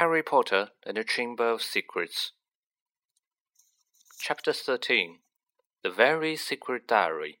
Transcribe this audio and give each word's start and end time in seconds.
Harry 0.00 0.22
Potter 0.22 0.70
and 0.86 0.96
the 0.96 1.04
Chamber 1.04 1.50
of 1.50 1.60
Secrets. 1.60 2.32
Chapter 4.18 4.54
13 4.54 5.18
The 5.82 5.90
Very 5.90 6.36
Secret 6.36 6.88
Diary. 6.88 7.40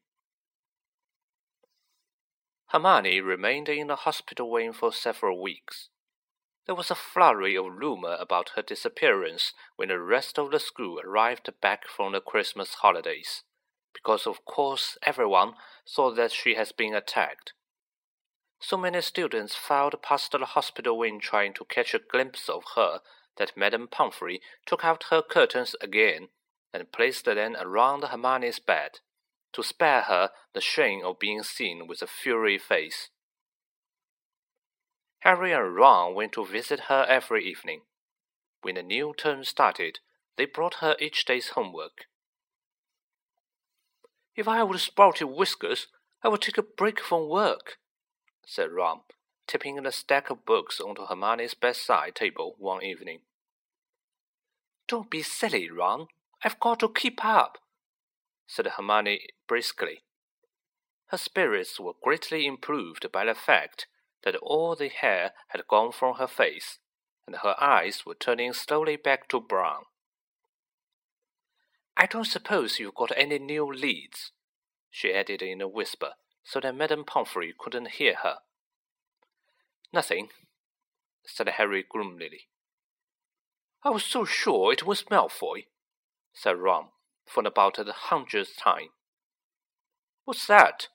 Hermione 2.66 3.22
remained 3.22 3.70
in 3.70 3.86
the 3.86 3.96
hospital 3.96 4.50
wing 4.50 4.74
for 4.74 4.92
several 4.92 5.40
weeks. 5.40 5.88
There 6.66 6.74
was 6.74 6.90
a 6.90 6.94
flurry 6.94 7.56
of 7.56 7.64
rumor 7.64 8.18
about 8.20 8.50
her 8.56 8.62
disappearance 8.62 9.54
when 9.76 9.88
the 9.88 9.98
rest 9.98 10.38
of 10.38 10.50
the 10.50 10.60
school 10.60 11.00
arrived 11.02 11.48
back 11.62 11.88
from 11.88 12.12
the 12.12 12.20
Christmas 12.20 12.74
holidays, 12.82 13.42
because 13.94 14.26
of 14.26 14.44
course 14.44 14.98
everyone 15.02 15.54
thought 15.88 16.16
that 16.16 16.30
she 16.30 16.56
has 16.56 16.72
been 16.72 16.94
attacked. 16.94 17.54
So 18.60 18.76
many 18.76 19.00
students 19.00 19.56
filed 19.56 20.02
past 20.02 20.32
the 20.32 20.44
hospital 20.44 20.98
wing 20.98 21.18
trying 21.18 21.54
to 21.54 21.64
catch 21.64 21.94
a 21.94 21.98
glimpse 21.98 22.48
of 22.48 22.62
her 22.76 23.00
that 23.38 23.56
Madame 23.56 23.88
Pomfrey 23.88 24.42
took 24.66 24.84
out 24.84 25.04
her 25.10 25.22
curtains 25.22 25.74
again 25.80 26.28
and 26.72 26.92
placed 26.92 27.24
them 27.24 27.56
around 27.58 28.04
Hermione's 28.04 28.58
bed, 28.58 29.00
to 29.54 29.62
spare 29.62 30.02
her 30.02 30.30
the 30.52 30.60
shame 30.60 31.04
of 31.04 31.18
being 31.18 31.42
seen 31.42 31.86
with 31.88 32.02
a 32.02 32.06
furry 32.06 32.58
face. 32.58 33.08
Harry 35.20 35.52
and 35.52 35.74
Ron 35.74 36.14
went 36.14 36.32
to 36.32 36.46
visit 36.46 36.80
her 36.88 37.06
every 37.08 37.44
evening. 37.44 37.80
When 38.62 38.74
the 38.74 38.82
new 38.82 39.14
term 39.16 39.42
started, 39.44 40.00
they 40.36 40.44
brought 40.44 40.74
her 40.74 40.96
each 41.00 41.24
day's 41.24 41.50
homework. 41.50 42.06
If 44.36 44.46
I 44.46 44.58
had 44.58 44.80
sprouted 44.80 45.28
whiskers, 45.28 45.88
I 46.22 46.28
would 46.28 46.42
take 46.42 46.58
a 46.58 46.62
break 46.62 47.00
from 47.00 47.28
work, 47.28 47.78
said 48.50 48.72
Ron, 48.72 49.02
tipping 49.46 49.80
the 49.80 49.92
stack 49.92 50.28
of 50.28 50.44
books 50.44 50.80
onto 50.80 51.06
Hermione's 51.06 51.54
bedside 51.54 52.16
table 52.16 52.56
one 52.58 52.82
evening. 52.82 53.20
Don't 54.88 55.08
be 55.08 55.22
silly, 55.22 55.70
Ron. 55.70 56.08
I've 56.42 56.58
got 56.58 56.80
to 56.80 56.88
keep 56.88 57.24
up, 57.24 57.58
said 58.48 58.66
Hermione 58.66 59.20
briskly. 59.46 60.00
Her 61.10 61.16
spirits 61.16 61.78
were 61.78 61.92
greatly 62.02 62.44
improved 62.44 63.12
by 63.12 63.24
the 63.24 63.36
fact 63.36 63.86
that 64.24 64.34
all 64.42 64.74
the 64.74 64.88
hair 64.88 65.30
had 65.50 65.68
gone 65.68 65.92
from 65.92 66.16
her 66.16 66.26
face, 66.26 66.80
and 67.28 67.36
her 67.36 67.54
eyes 67.60 68.04
were 68.04 68.16
turning 68.16 68.52
slowly 68.52 68.96
back 68.96 69.28
to 69.28 69.38
brown. 69.38 69.84
I 71.96 72.06
don't 72.06 72.26
suppose 72.26 72.80
you've 72.80 72.96
got 72.96 73.12
any 73.16 73.38
new 73.38 73.72
leads, 73.72 74.32
she 74.90 75.14
added 75.14 75.40
in 75.40 75.60
a 75.60 75.68
whisper 75.68 76.14
so 76.44 76.60
that 76.60 76.74
Madame 76.74 77.04
Pomfrey 77.04 77.54
couldn't 77.58 77.92
hear 77.92 78.14
her. 78.22 78.36
Nothing, 79.92 80.28
said 81.26 81.48
Harry 81.48 81.84
gloomily. 81.88 82.48
I 83.82 83.90
was 83.90 84.04
so 84.04 84.24
sure 84.24 84.72
it 84.72 84.86
was 84.86 85.04
Malfoy, 85.04 85.66
said 86.32 86.58
Ron, 86.58 86.88
for 87.26 87.46
about 87.46 87.76
the 87.76 87.92
hundredth 87.92 88.56
time. 88.56 88.90
What's 90.24 90.46
that? 90.46 90.88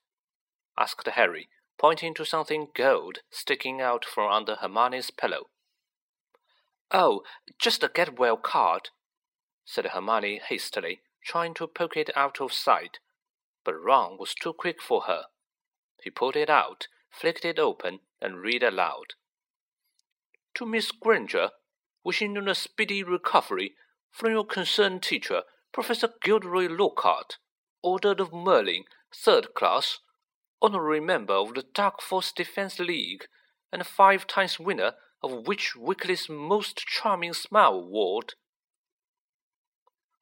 asked 0.78 1.08
Harry, 1.08 1.50
pointing 1.78 2.14
to 2.16 2.26
something 2.26 2.68
gold 2.76 3.20
sticking 3.32 3.82
out 3.82 4.06
from 4.06 4.32
under 4.32 4.56
Hermione's 4.56 5.12
pillow. 5.12 5.50
Oh, 6.92 7.24
just 7.60 7.84
a 7.84 7.90
get 7.94 8.20
well 8.20 8.38
card, 8.38 8.90
said 9.66 9.88
Hermione 9.88 10.42
hastily, 10.48 11.02
trying 11.24 11.54
to 11.56 11.68
poke 11.68 11.98
it 11.98 12.16
out 12.16 12.40
of 12.40 12.54
sight. 12.54 13.00
But 13.64 13.82
Ron 13.82 14.18
was 14.20 14.36
too 14.36 14.54
quick 14.54 14.82
for 14.82 15.02
her. 15.02 15.24
He 16.06 16.12
pulled 16.12 16.36
it 16.36 16.52
out, 16.52 16.88
flicked 17.10 17.46
it 17.46 17.58
open, 17.58 18.02
and 18.22 18.40
read 18.40 18.62
aloud. 18.62 19.16
To 20.54 20.64
Miss 20.64 20.92
Granger, 20.92 21.50
wishing 22.04 22.36
you 22.36 22.48
a 22.48 22.54
speedy 22.54 23.02
recovery 23.02 23.74
from 24.12 24.30
your 24.30 24.46
concerned 24.46 25.02
teacher, 25.02 25.42
Professor 25.74 26.10
Gilderoy 26.22 26.68
Lockhart, 26.68 27.40
Order 27.82 28.12
of 28.20 28.32
Merlin, 28.32 28.84
third 29.12 29.56
class, 29.56 29.98
honorary 30.62 31.00
member 31.00 31.34
of 31.34 31.56
the 31.56 31.64
Dark 31.74 32.04
Force 32.04 32.32
Defense 32.32 32.78
League, 32.78 33.26
and 33.72 33.84
five 33.84 34.28
times 34.28 34.60
winner 34.60 34.94
of 35.24 35.48
Witch 35.48 35.76
Weekly's 35.76 36.30
Most 36.30 36.86
Charming 36.86 37.34
Smile 37.34 37.74
Award. 37.74 38.36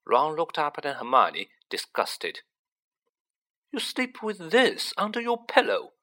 Ron 0.08 0.38
looked 0.38 0.58
up 0.58 0.78
at 0.78 0.86
Hermione, 0.86 1.50
disgusted. 1.70 2.40
You 3.74 3.80
sleep 3.80 4.22
with 4.22 4.52
this 4.52 4.94
under 4.98 5.20
your 5.20 5.46
pillow. 5.46 5.94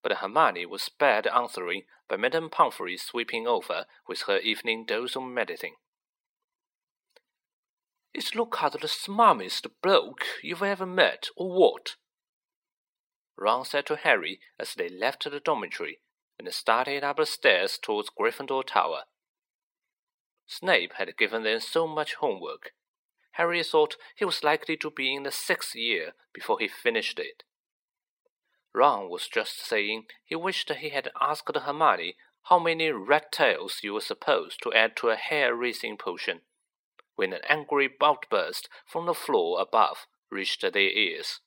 But 0.00 0.18
Hermione 0.18 0.64
was 0.64 0.84
spared 0.84 1.26
answering 1.26 1.82
by 2.08 2.16
Madame 2.16 2.48
Pomfrey 2.48 2.96
sweeping 2.96 3.48
over 3.48 3.84
with 4.06 4.22
her 4.22 4.38
evening 4.38 4.84
dose 4.86 5.16
of 5.16 5.24
medicine. 5.24 5.74
Is 8.14 8.36
Lockhart 8.36 8.80
the 8.80 8.86
smartest 8.86 9.66
bloke 9.82 10.24
you've 10.40 10.62
ever 10.62 10.86
met, 10.86 11.28
or 11.36 11.50
what? 11.50 11.96
Ron 13.36 13.64
said 13.64 13.86
to 13.86 13.96
Harry 13.96 14.38
as 14.56 14.74
they 14.74 14.88
left 14.88 15.28
the 15.28 15.40
dormitory 15.40 15.98
and 16.38 16.52
started 16.54 17.02
up 17.02 17.16
the 17.16 17.26
stairs 17.26 17.76
towards 17.76 18.08
Gryffindor 18.08 18.64
Tower. 18.64 19.02
Snape 20.46 20.92
had 20.94 21.16
given 21.16 21.42
them 21.42 21.58
so 21.58 21.88
much 21.88 22.14
homework 22.14 22.72
Harry 23.40 23.62
thought 23.62 23.96
he 24.14 24.24
was 24.26 24.44
likely 24.44 24.76
to 24.76 24.90
be 24.90 25.14
in 25.14 25.22
the 25.22 25.30
sixth 25.30 25.74
year 25.74 26.12
before 26.34 26.58
he 26.58 26.68
finished 26.68 27.18
it. 27.18 27.42
Ron 28.74 29.08
was 29.08 29.28
just 29.28 29.64
saying 29.66 30.04
he 30.26 30.36
wished 30.36 30.70
he 30.70 30.90
had 30.90 31.10
asked 31.18 31.56
Hermione 31.56 32.16
how 32.50 32.58
many 32.58 32.90
rat 32.90 33.32
tails 33.32 33.80
you 33.82 33.94
were 33.94 34.02
supposed 34.02 34.62
to 34.62 34.74
add 34.74 34.94
to 34.96 35.08
a 35.08 35.16
hair 35.16 35.54
raising 35.54 35.96
potion, 35.96 36.42
when 37.16 37.32
an 37.32 37.40
angry 37.48 37.88
outburst 38.02 38.68
from 38.86 39.06
the 39.06 39.14
floor 39.14 39.58
above 39.58 40.06
reached 40.30 40.60
their 40.60 40.76
ears. 40.76 41.40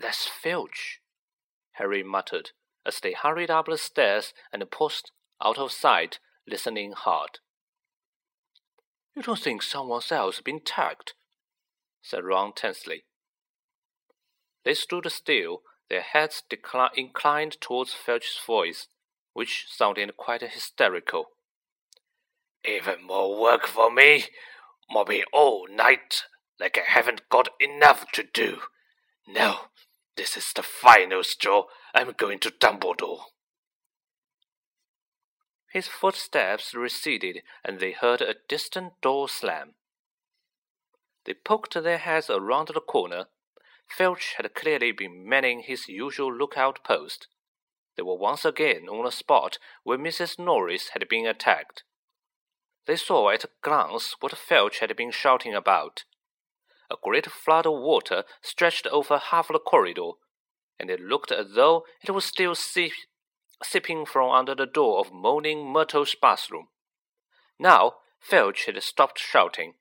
That's 0.00 0.26
Filch, 0.26 1.02
Harry 1.72 2.02
muttered 2.02 2.52
as 2.86 3.00
they 3.00 3.12
hurried 3.12 3.50
up 3.50 3.66
the 3.66 3.76
stairs 3.76 4.32
and 4.50 4.70
paused 4.70 5.10
out 5.44 5.58
of 5.58 5.72
sight, 5.72 6.20
listening 6.46 6.92
hard. 6.92 7.40
You 9.16 9.22
don't 9.22 9.38
think 9.38 9.62
someone 9.62 10.02
else 10.10 10.36
has 10.36 10.42
been 10.42 10.60
tagged? 10.60 11.14
said 12.02 12.22
Ron 12.22 12.52
tensely. 12.52 13.04
They 14.64 14.74
stood 14.74 15.10
still, 15.10 15.62
their 15.88 16.02
heads 16.02 16.42
inclined 16.94 17.60
towards 17.60 17.94
Filch's 17.94 18.38
voice, 18.46 18.88
which 19.32 19.66
sounded 19.68 20.16
quite 20.18 20.42
hysterical. 20.42 21.30
Even 22.64 23.06
more 23.06 23.40
work 23.40 23.66
for 23.66 23.90
me, 23.90 24.24
mobbing 24.90 25.24
all 25.32 25.66
night 25.66 26.24
like 26.60 26.78
I 26.78 26.90
haven't 26.90 27.28
got 27.30 27.48
enough 27.60 28.10
to 28.12 28.22
do. 28.22 28.58
No, 29.26 29.56
this 30.16 30.36
is 30.36 30.52
the 30.52 30.62
final 30.62 31.24
straw. 31.24 31.64
I'm 31.94 32.12
going 32.16 32.38
to 32.40 32.50
Dumbledore. 32.50 33.20
His 35.72 35.88
footsteps 35.88 36.74
receded, 36.74 37.42
and 37.64 37.80
they 37.80 37.92
heard 37.92 38.22
a 38.22 38.36
distant 38.48 39.00
door 39.00 39.28
slam. 39.28 39.74
They 41.24 41.34
poked 41.34 41.74
their 41.74 41.98
heads 41.98 42.30
around 42.30 42.68
the 42.68 42.80
corner. 42.80 43.26
Filch 43.88 44.34
had 44.36 44.54
clearly 44.54 44.92
been 44.92 45.28
manning 45.28 45.60
his 45.60 45.88
usual 45.88 46.32
lookout 46.32 46.84
post. 46.84 47.28
They 47.96 48.02
were 48.02 48.16
once 48.16 48.44
again 48.44 48.88
on 48.88 49.04
the 49.04 49.10
spot 49.10 49.58
where 49.82 49.98
Mrs. 49.98 50.38
Norris 50.38 50.90
had 50.90 51.08
been 51.08 51.26
attacked. 51.26 51.82
They 52.86 52.96
saw 52.96 53.30
at 53.30 53.44
a 53.44 53.50
glance 53.62 54.14
what 54.20 54.36
Filch 54.36 54.78
had 54.78 54.94
been 54.96 55.10
shouting 55.10 55.54
about. 55.54 56.04
A 56.88 56.96
great 57.02 57.26
flood 57.26 57.66
of 57.66 57.80
water 57.80 58.24
stretched 58.40 58.86
over 58.86 59.18
half 59.18 59.48
the 59.48 59.58
corridor, 59.58 60.12
and 60.78 60.90
it 60.90 61.00
looked 61.00 61.32
as 61.32 61.54
though 61.54 61.84
it 62.02 62.12
was 62.12 62.24
still 62.24 62.54
sipping 63.62 64.06
from 64.06 64.30
under 64.30 64.54
the 64.54 64.66
door 64.66 65.00
of 65.00 65.12
Moaning 65.12 65.66
Myrtle's 65.66 66.14
bathroom. 66.20 66.68
Now, 67.58 67.94
Filch 68.20 68.66
had 68.66 68.82
stopped 68.82 69.18
shouting. 69.18 69.74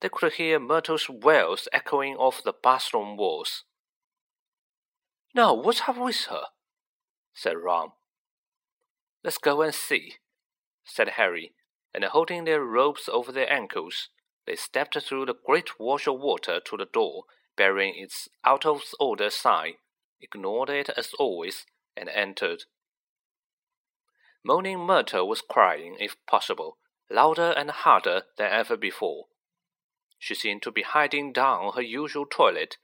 They 0.00 0.08
could 0.08 0.34
hear 0.34 0.58
Myrtle's 0.58 1.08
wails 1.08 1.68
echoing 1.72 2.16
off 2.16 2.42
the 2.42 2.52
bathroom 2.52 3.16
walls. 3.16 3.64
Now, 5.34 5.54
what's 5.54 5.82
up 5.86 5.98
with 5.98 6.26
her? 6.30 6.44
said 7.34 7.56
Ron. 7.56 7.92
Let's 9.22 9.38
go 9.38 9.62
and 9.62 9.74
see, 9.74 10.14
said 10.84 11.10
Harry, 11.10 11.52
and 11.92 12.04
holding 12.04 12.44
their 12.44 12.62
robes 12.62 13.08
over 13.08 13.32
their 13.32 13.52
ankles, 13.52 14.08
they 14.46 14.56
stepped 14.56 15.00
through 15.02 15.26
the 15.26 15.34
great 15.34 15.78
wash 15.78 16.06
of 16.06 16.20
water 16.20 16.60
to 16.64 16.76
the 16.76 16.86
door, 16.86 17.24
bearing 17.56 17.94
its 17.96 18.28
out 18.44 18.64
of 18.64 18.82
order 18.98 19.30
sign, 19.30 19.74
ignored 20.20 20.70
it 20.70 20.88
as 20.96 21.12
always, 21.18 21.66
and 21.96 22.08
entered. 22.08 22.64
Moaning 24.48 24.80
Myrtle 24.80 25.28
was 25.28 25.42
crying, 25.42 25.98
if 26.00 26.16
possible, 26.24 26.78
louder 27.10 27.50
and 27.50 27.70
harder 27.70 28.22
than 28.38 28.50
ever 28.50 28.78
before. 28.78 29.26
She 30.18 30.34
seemed 30.34 30.62
to 30.62 30.70
be 30.70 30.80
hiding 30.80 31.34
down 31.34 31.74
her 31.74 31.82
usual 31.82 32.24
toilet. 32.24 32.78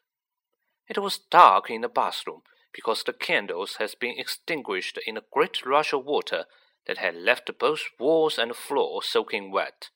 It 0.91 0.99
was 0.99 1.17
dark 1.31 1.71
in 1.71 1.81
the 1.81 1.89
bathroom 1.89 2.43
because 2.71 3.03
the 3.03 3.15
candles 3.15 3.77
had 3.77 3.95
been 3.99 4.19
extinguished 4.19 4.99
in 5.07 5.17
a 5.17 5.25
great 5.33 5.65
rush 5.65 5.95
of 5.95 6.05
water 6.05 6.45
that 6.87 6.99
had 6.99 7.15
left 7.15 7.51
both 7.59 7.81
walls 7.99 8.37
and 8.37 8.55
floor 8.55 9.03
soaking 9.03 9.51
wet. 9.51 9.89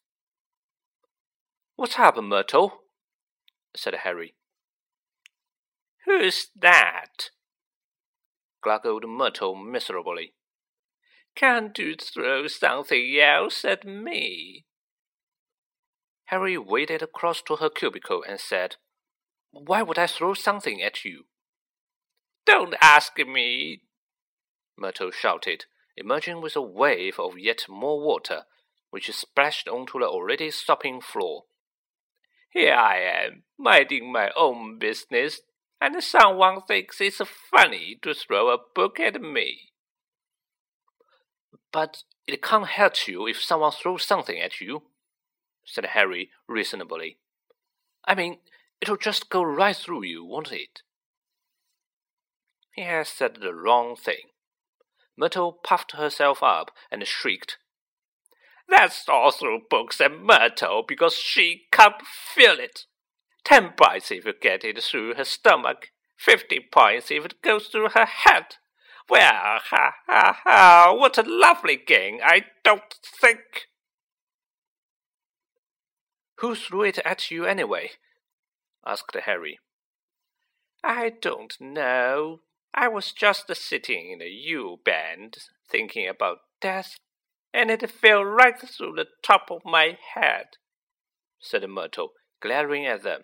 What's 1.77 1.97
happened, 1.97 2.31
Myrtle? 2.31 2.81
said 3.77 3.95
Harry. 3.95 4.37
Who's 6.07 6.49
that? 6.57 7.29
gluggled 8.65 9.07
Myrtle 9.07 9.55
miserably. 9.55 10.33
Can't 11.39 11.79
you 11.79 11.95
throw 11.95 12.49
something 12.49 13.17
else 13.21 13.65
at 13.65 13.87
me? 13.87 14.65
Harry 16.25 16.59
waded 16.59 17.01
across 17.01 17.41
to 17.43 17.55
her 17.57 17.71
cubicle 17.71 18.25
and 18.29 18.41
said, 18.41 18.75
Why 19.53 19.83
would 19.83 20.01
I 20.01 20.09
throw 20.09 20.35
something 20.35 20.83
at 20.83 21.05
you? 21.05 21.27
Don't 22.45 22.75
ask 22.81 23.17
me, 23.19 23.83
Myrtle 24.77 25.13
shouted, 25.13 25.67
emerging 25.97 26.41
with 26.41 26.57
a 26.57 26.61
wave 26.61 27.21
of 27.21 27.39
yet 27.39 27.67
more 27.69 28.01
water, 28.01 28.43
which 28.91 29.09
splashed 29.13 29.69
onto 29.69 30.01
the 30.01 30.07
already 30.07 30.51
sopping 30.51 31.01
floor. 31.01 31.45
Here 32.51 32.75
I 32.75 32.99
am, 32.99 33.45
minding 33.57 34.11
my 34.11 34.33
own 34.37 34.81
business, 34.81 35.43
and 35.81 36.03
someone 36.03 36.63
thinks 36.63 37.01
it's 37.01 37.21
funny 37.49 37.97
to 38.03 38.13
throw 38.13 38.51
a 38.51 38.59
book 38.75 38.99
at 38.99 39.23
me. 39.23 39.69
But 41.73 42.03
it 42.27 42.43
can't 42.43 42.67
hurt 42.67 43.09
you 43.09 43.27
if 43.27 43.43
someone 43.43 43.73
throws 43.73 44.05
something 44.05 44.39
at 44.39 44.61
you, 44.61 44.83
said 45.65 45.87
Harry 45.87 46.31
reasonably. 46.49 47.19
I 48.05 48.15
mean, 48.15 48.39
it'll 48.81 48.97
just 48.97 49.31
go 49.31 49.43
right 49.43 49.77
through 49.77 50.05
you, 50.05 50.25
won't 50.25 50.53
it? 50.53 50.83
He 52.75 52.83
has 52.83 53.09
said 53.09 53.37
the 53.41 53.55
wrong 53.55 53.97
thing. 53.97 54.31
Myrtle 55.17 55.53
puffed 55.53 55.93
herself 55.93 56.43
up 56.43 56.71
and 56.91 57.05
shrieked. 57.07 57.59
That's 58.69 59.09
all 59.09 59.33
through 59.33 59.63
books 59.69 60.01
and 60.01 60.23
Myrtle 60.23 60.85
because 60.87 61.15
she 61.15 61.67
can't 61.73 62.01
feel 62.03 62.59
it. 62.61 62.85
Ten 63.45 63.73
points 63.73 64.11
if 64.11 64.27
you 64.27 64.35
get 64.41 64.63
it 64.65 64.83
through 64.83 65.15
her 65.15 65.25
stomach. 65.25 65.89
Fifty 66.17 66.61
points 66.61 67.11
if 67.11 67.25
it 67.25 67.43
goes 67.43 67.67
through 67.67 67.91
her 67.91 68.05
head. 68.05 68.57
Well, 69.09 69.33
ha 69.33 69.95
ha 70.07 70.41
ha, 70.45 70.95
what 70.95 71.17
a 71.17 71.23
lovely 71.23 71.77
game, 71.77 72.19
I 72.23 72.45
don't 72.63 72.95
think. 73.21 73.69
Who 76.41 76.55
threw 76.55 76.83
it 76.83 76.99
at 77.05 77.31
you 77.31 77.45
anyway? 77.47 77.93
asked 78.87 79.17
Harry. 79.25 79.59
I 80.85 81.11
don't 81.11 81.55
know. 81.61 82.41
I 82.75 82.89
was 82.89 83.13
just 83.13 83.53
sitting 83.55 84.13
in 84.13 84.19
the 84.21 84.29
U 84.29 84.79
bend, 84.85 85.39
thinking 85.69 86.09
about 86.09 86.39
death, 86.61 86.97
and 87.53 87.71
it 87.71 87.91
fell 87.91 88.25
right 88.25 88.61
through 88.61 88.95
the 88.95 89.07
top 89.23 89.51
of 89.51 89.63
my 89.65 89.99
head, 90.15 90.47
said 91.41 91.69
Myrtle, 91.69 92.13
glaring 92.41 92.87
at 92.87 93.03
them. 93.03 93.23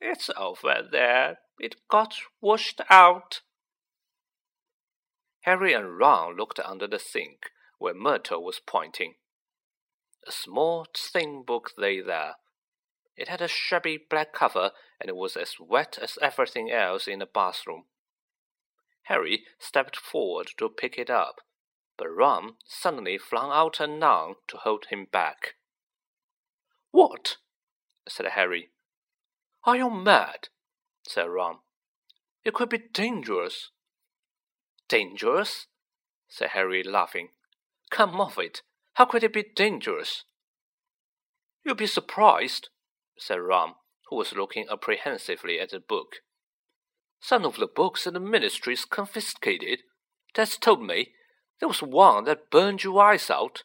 It's 0.00 0.30
over 0.36 0.82
there. 0.90 1.38
It 1.58 1.76
got 1.90 2.14
washed 2.40 2.80
out. 2.88 3.42
Harry 5.42 5.72
and 5.72 5.98
Ron 5.98 6.36
looked 6.36 6.60
under 6.60 6.86
the 6.86 6.98
sink, 6.98 7.50
where 7.78 7.94
Myrtle 7.94 8.44
was 8.44 8.60
pointing. 8.64 9.14
A 10.26 10.32
small, 10.32 10.86
thin 10.94 11.42
book 11.44 11.72
lay 11.78 12.00
there. 12.00 12.36
It 13.16 13.28
had 13.28 13.40
a 13.40 13.48
shabby 13.48 13.98
black 13.98 14.32
cover, 14.32 14.72
and 15.00 15.08
it 15.08 15.16
was 15.16 15.36
as 15.36 15.54
wet 15.58 15.98
as 16.00 16.18
everything 16.20 16.70
else 16.70 17.08
in 17.08 17.20
the 17.20 17.26
bathroom. 17.26 17.84
Harry 19.04 19.44
stepped 19.58 19.96
forward 19.96 20.50
to 20.58 20.68
pick 20.68 20.98
it 20.98 21.10
up, 21.10 21.40
but 21.96 22.08
Ron 22.08 22.56
suddenly 22.66 23.18
flung 23.18 23.50
out 23.50 23.80
a 23.80 23.86
noun 23.86 24.36
to 24.48 24.58
hold 24.58 24.86
him 24.86 25.06
back. 25.10 25.54
What? 26.90 27.36
said 28.08 28.26
Harry. 28.26 28.70
Are 29.64 29.76
you 29.76 29.90
mad? 29.90 30.48
said 31.02 31.24
Ron. 31.24 31.58
It 32.44 32.54
could 32.54 32.68
be 32.68 32.78
dangerous. 32.78 33.70
Dangerous? 34.90 35.68
said 36.28 36.50
Harry, 36.50 36.82
laughing. 36.82 37.28
Come 37.90 38.20
off 38.20 38.38
it. 38.38 38.62
How 38.94 39.04
could 39.04 39.22
it 39.22 39.32
be 39.32 39.44
dangerous? 39.54 40.24
You'll 41.64 41.76
be 41.76 41.86
surprised, 41.86 42.70
said 43.16 43.36
Ron, 43.36 43.74
who 44.08 44.16
was 44.16 44.32
looking 44.32 44.66
apprehensively 44.68 45.60
at 45.60 45.70
the 45.70 45.78
book. 45.78 46.16
Some 47.20 47.44
of 47.44 47.56
the 47.56 47.68
books 47.68 48.04
in 48.04 48.14
the 48.14 48.20
ministry's 48.20 48.84
confiscated. 48.84 49.82
That's 50.34 50.58
told 50.58 50.82
me 50.82 51.12
there 51.60 51.68
was 51.68 51.82
one 51.82 52.24
that 52.24 52.50
burned 52.50 52.82
your 52.82 53.00
eyes 53.00 53.30
out, 53.30 53.62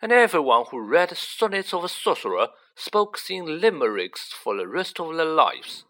and 0.00 0.12
everyone 0.12 0.66
who 0.70 0.80
read 0.80 1.16
Sonnets 1.16 1.74
of 1.74 1.82
a 1.82 1.88
Sorcerer 1.88 2.48
spoke 2.76 3.18
in 3.28 3.60
limericks 3.60 4.32
for 4.32 4.56
the 4.56 4.68
rest 4.68 5.00
of 5.00 5.16
their 5.16 5.24
lives. 5.24 5.84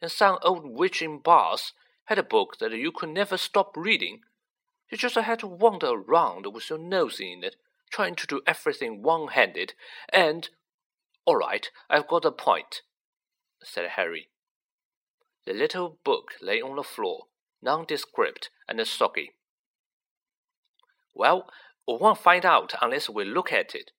And 0.00 0.12
some 0.12 0.38
old 0.42 0.78
witch 0.78 1.02
in 1.02 1.18
Bath 1.18 1.72
had 2.10 2.18
a 2.18 2.24
book 2.24 2.58
that 2.58 2.72
you 2.72 2.90
could 2.90 3.08
never 3.08 3.36
stop 3.36 3.76
reading. 3.76 4.18
You 4.90 4.98
just 4.98 5.14
had 5.14 5.38
to 5.38 5.46
wander 5.46 5.90
around 5.90 6.44
with 6.52 6.68
your 6.68 6.78
nose 6.78 7.20
in 7.20 7.44
it, 7.44 7.54
trying 7.88 8.16
to 8.16 8.26
do 8.26 8.42
everything 8.46 9.00
one 9.00 9.28
handed, 9.28 9.74
and. 10.12 10.50
All 11.24 11.36
right, 11.36 11.70
I've 11.88 12.08
got 12.08 12.24
a 12.24 12.32
point, 12.32 12.82
said 13.62 13.90
Harry. 13.90 14.28
The 15.46 15.52
little 15.52 15.98
book 16.02 16.32
lay 16.42 16.60
on 16.60 16.74
the 16.74 16.82
floor, 16.82 17.26
nondescript 17.62 18.50
and 18.68 18.84
soggy. 18.84 19.30
Well, 21.14 21.46
we 21.86 21.96
won't 22.00 22.18
find 22.18 22.44
out 22.44 22.74
unless 22.82 23.08
we 23.08 23.24
look 23.24 23.52
at 23.52 23.76
it, 23.76 23.92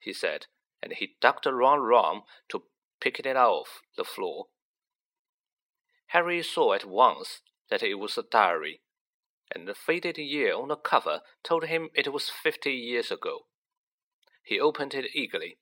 he 0.00 0.12
said, 0.12 0.46
and 0.82 0.92
he 0.92 1.16
ducked 1.22 1.46
around 1.46 1.80
Ron 1.80 2.22
to 2.50 2.64
pick 3.00 3.18
it 3.18 3.36
off 3.36 3.80
the 3.96 4.04
floor. 4.04 4.48
Harry 6.12 6.42
saw 6.42 6.74
at 6.74 6.84
once 6.84 7.40
that 7.70 7.82
it 7.82 7.94
was 7.94 8.18
a 8.18 8.22
diary, 8.22 8.82
and 9.50 9.66
the 9.66 9.74
faded 9.74 10.18
year 10.18 10.54
on 10.54 10.68
the 10.68 10.76
cover 10.76 11.22
told 11.42 11.64
him 11.64 11.88
it 11.94 12.12
was 12.12 12.28
fifty 12.28 12.72
years 12.72 13.10
ago. 13.10 13.46
He 14.42 14.60
opened 14.60 14.92
it 14.92 15.06
eagerly. 15.14 15.56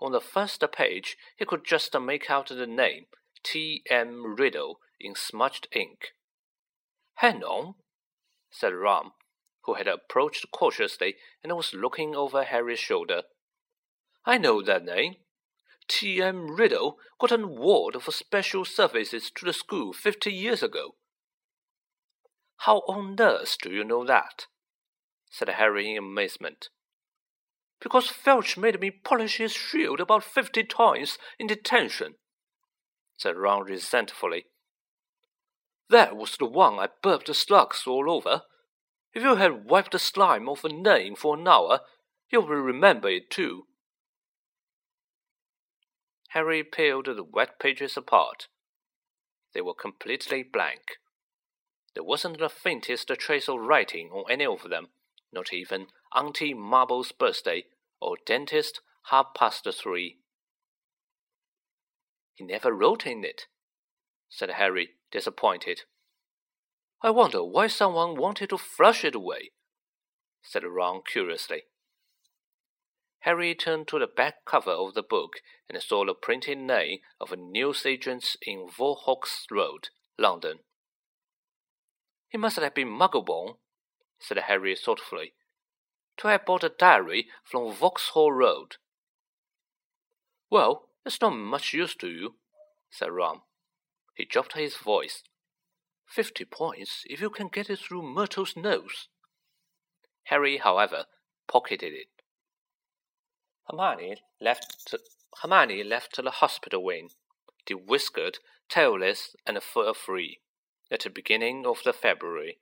On 0.00 0.10
the 0.10 0.20
first 0.20 0.64
page, 0.72 1.16
he 1.36 1.44
could 1.44 1.64
just 1.64 1.96
make 2.00 2.28
out 2.28 2.48
the 2.48 2.66
name 2.66 3.04
T. 3.44 3.84
M. 3.88 4.34
Riddle 4.36 4.80
in 4.98 5.14
smudged 5.14 5.68
ink. 5.72 6.08
Hang 7.14 7.44
on, 7.44 7.74
said 8.50 8.74
Ron, 8.74 9.12
who 9.62 9.74
had 9.74 9.86
approached 9.86 10.50
cautiously 10.50 11.14
and 11.44 11.56
was 11.56 11.72
looking 11.72 12.16
over 12.16 12.42
Harry's 12.42 12.80
shoulder. 12.80 13.22
I 14.26 14.38
know 14.38 14.60
that 14.60 14.84
name. 14.84 15.16
T. 15.88 16.22
M. 16.22 16.54
Riddle 16.54 16.98
got 17.18 17.32
an 17.32 17.44
award 17.44 18.00
for 18.02 18.12
special 18.12 18.64
services 18.64 19.30
to 19.34 19.44
the 19.44 19.52
school 19.52 19.92
fifty 19.92 20.32
years 20.32 20.62
ago. 20.62 20.94
How 22.58 22.78
on 22.88 23.16
earth 23.18 23.56
do 23.62 23.70
you 23.70 23.84
know 23.84 24.04
that? 24.04 24.46
said 25.30 25.48
Harry 25.48 25.92
in 25.92 25.98
amazement. 25.98 26.68
Because 27.80 28.08
Filch 28.08 28.56
made 28.56 28.80
me 28.80 28.90
polish 28.90 29.36
his 29.36 29.52
shield 29.52 30.00
about 30.00 30.24
fifty 30.24 30.64
times 30.64 31.18
in 31.38 31.46
detention, 31.46 32.14
said 33.16 33.36
Ron 33.36 33.64
resentfully. 33.64 34.46
That 35.90 36.16
was 36.16 36.36
the 36.36 36.46
one 36.46 36.78
I 36.78 36.88
burped 37.02 37.28
the 37.28 37.34
slugs 37.34 37.84
all 37.86 38.10
over. 38.10 38.42
If 39.14 39.22
you 39.22 39.36
had 39.36 39.64
wiped 39.64 39.92
the 39.92 39.98
slime 39.98 40.48
off 40.48 40.64
a 40.64 40.68
name 40.68 41.14
for 41.16 41.36
an 41.36 41.48
hour, 41.48 41.80
you 42.30 42.40
would 42.40 42.50
remember 42.50 43.08
it 43.08 43.30
too. 43.30 43.64
Harry 46.38 46.62
peeled 46.62 47.06
the 47.06 47.24
wet 47.24 47.58
pages 47.58 47.96
apart. 47.96 48.46
They 49.54 49.60
were 49.60 49.74
completely 49.74 50.44
blank. 50.44 50.98
There 51.94 52.04
wasn't 52.04 52.38
the 52.38 52.48
faintest 52.48 53.08
trace 53.18 53.48
of 53.48 53.58
writing 53.58 54.10
on 54.12 54.30
any 54.30 54.46
of 54.46 54.70
them, 54.70 54.90
not 55.32 55.52
even 55.52 55.88
Auntie 56.14 56.54
Mabel's 56.54 57.10
birthday 57.10 57.64
or 58.00 58.18
dentist 58.24 58.80
half 59.10 59.34
past 59.34 59.66
three. 59.82 60.18
He 62.36 62.44
never 62.44 62.72
wrote 62.72 63.04
in 63.04 63.24
it, 63.24 63.46
said 64.28 64.50
Harry, 64.50 64.90
disappointed. 65.10 65.80
I 67.02 67.10
wonder 67.10 67.42
why 67.42 67.66
someone 67.66 68.14
wanted 68.14 68.50
to 68.50 68.58
flush 68.58 69.04
it 69.04 69.16
away, 69.16 69.50
said 70.44 70.62
Ron 70.62 71.02
curiously. 71.04 71.62
Harry 73.20 73.54
turned 73.54 73.88
to 73.88 73.98
the 73.98 74.06
back 74.06 74.44
cover 74.44 74.70
of 74.70 74.94
the 74.94 75.02
book 75.02 75.40
and 75.68 75.82
saw 75.82 76.04
the 76.04 76.14
printed 76.14 76.58
name 76.58 76.98
of 77.20 77.32
a 77.32 77.36
newsagent 77.36 78.36
in 78.42 78.68
Vauxhall 78.68 79.22
Road, 79.50 79.88
London. 80.18 80.60
He 82.28 82.38
must 82.38 82.58
have 82.58 82.74
been 82.74 82.88
Muggleborn, 82.88 83.56
said 84.18 84.38
Harry 84.38 84.76
thoughtfully, 84.76 85.32
to 86.18 86.28
have 86.28 86.44
bought 86.44 86.64
a 86.64 86.68
diary 86.68 87.26
from 87.44 87.72
Vauxhall 87.72 88.32
Road. 88.32 88.76
Well, 90.50 90.88
it's 91.04 91.20
not 91.20 91.30
much 91.30 91.72
use 91.72 91.94
to 91.96 92.08
you, 92.08 92.34
said 92.90 93.10
Ron. 93.10 93.40
He 94.14 94.24
dropped 94.24 94.56
his 94.56 94.76
voice. 94.76 95.22
Fifty 96.06 96.44
points 96.44 97.04
if 97.06 97.20
you 97.20 97.30
can 97.30 97.48
get 97.48 97.68
it 97.70 97.78
through 97.78 98.02
Myrtle's 98.02 98.56
nose. 98.56 99.08
Harry, 100.24 100.58
however, 100.58 101.04
pocketed 101.46 101.92
it. 101.92 102.08
Hermione 103.70 104.22
left. 104.40 104.94
Hermione 105.42 105.84
left 105.84 106.16
the 106.16 106.30
hospital 106.30 106.82
wing, 106.82 107.10
de-whiskered, 107.66 108.38
tailless, 108.70 109.36
and 109.46 109.62
fur-free, 109.62 110.40
at 110.90 111.00
the 111.00 111.10
beginning 111.10 111.66
of 111.66 111.82
the 111.84 111.92
February. 111.92 112.60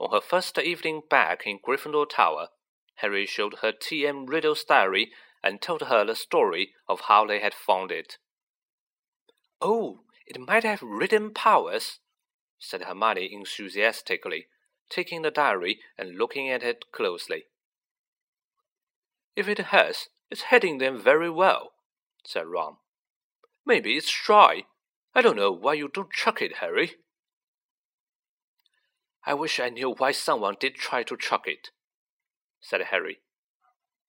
On 0.00 0.10
her 0.10 0.20
first 0.20 0.58
evening 0.58 1.02
back 1.08 1.46
in 1.46 1.60
Gryffindor 1.64 2.08
Tower, 2.08 2.48
Harry 2.96 3.26
showed 3.26 3.58
her 3.62 3.72
T.M. 3.72 4.26
Riddle's 4.26 4.64
diary 4.64 5.12
and 5.42 5.62
told 5.62 5.82
her 5.82 6.04
the 6.04 6.16
story 6.16 6.72
of 6.88 7.02
how 7.02 7.26
they 7.26 7.38
had 7.38 7.54
found 7.54 7.92
it. 7.92 8.18
Oh, 9.60 10.00
it 10.26 10.40
might 10.40 10.64
have 10.64 10.82
written 10.82 11.32
powers, 11.32 12.00
said 12.58 12.82
Hermione 12.82 13.32
enthusiastically, 13.32 14.48
taking 14.90 15.22
the 15.22 15.30
diary 15.30 15.80
and 15.96 16.18
looking 16.18 16.50
at 16.50 16.62
it 16.62 16.86
closely. 16.90 17.44
If 19.36 19.48
it 19.48 19.58
has, 19.58 20.08
it's 20.30 20.42
heading 20.42 20.78
them 20.78 20.98
very 20.98 21.30
well, 21.30 21.72
said 22.24 22.46
Ron. 22.46 22.78
Maybe 23.66 23.96
it's 23.96 24.08
shy. 24.08 24.64
I 25.14 25.20
don't 25.20 25.36
know 25.36 25.52
why 25.52 25.74
you 25.74 25.88
don't 25.88 26.10
chuck 26.10 26.40
it, 26.40 26.56
Harry. 26.56 26.92
I 29.26 29.34
wish 29.34 29.60
I 29.60 29.68
knew 29.68 29.92
why 29.92 30.12
someone 30.12 30.56
did 30.58 30.76
try 30.76 31.02
to 31.02 31.16
chuck 31.16 31.46
it, 31.46 31.68
said 32.60 32.80
Harry. 32.90 33.18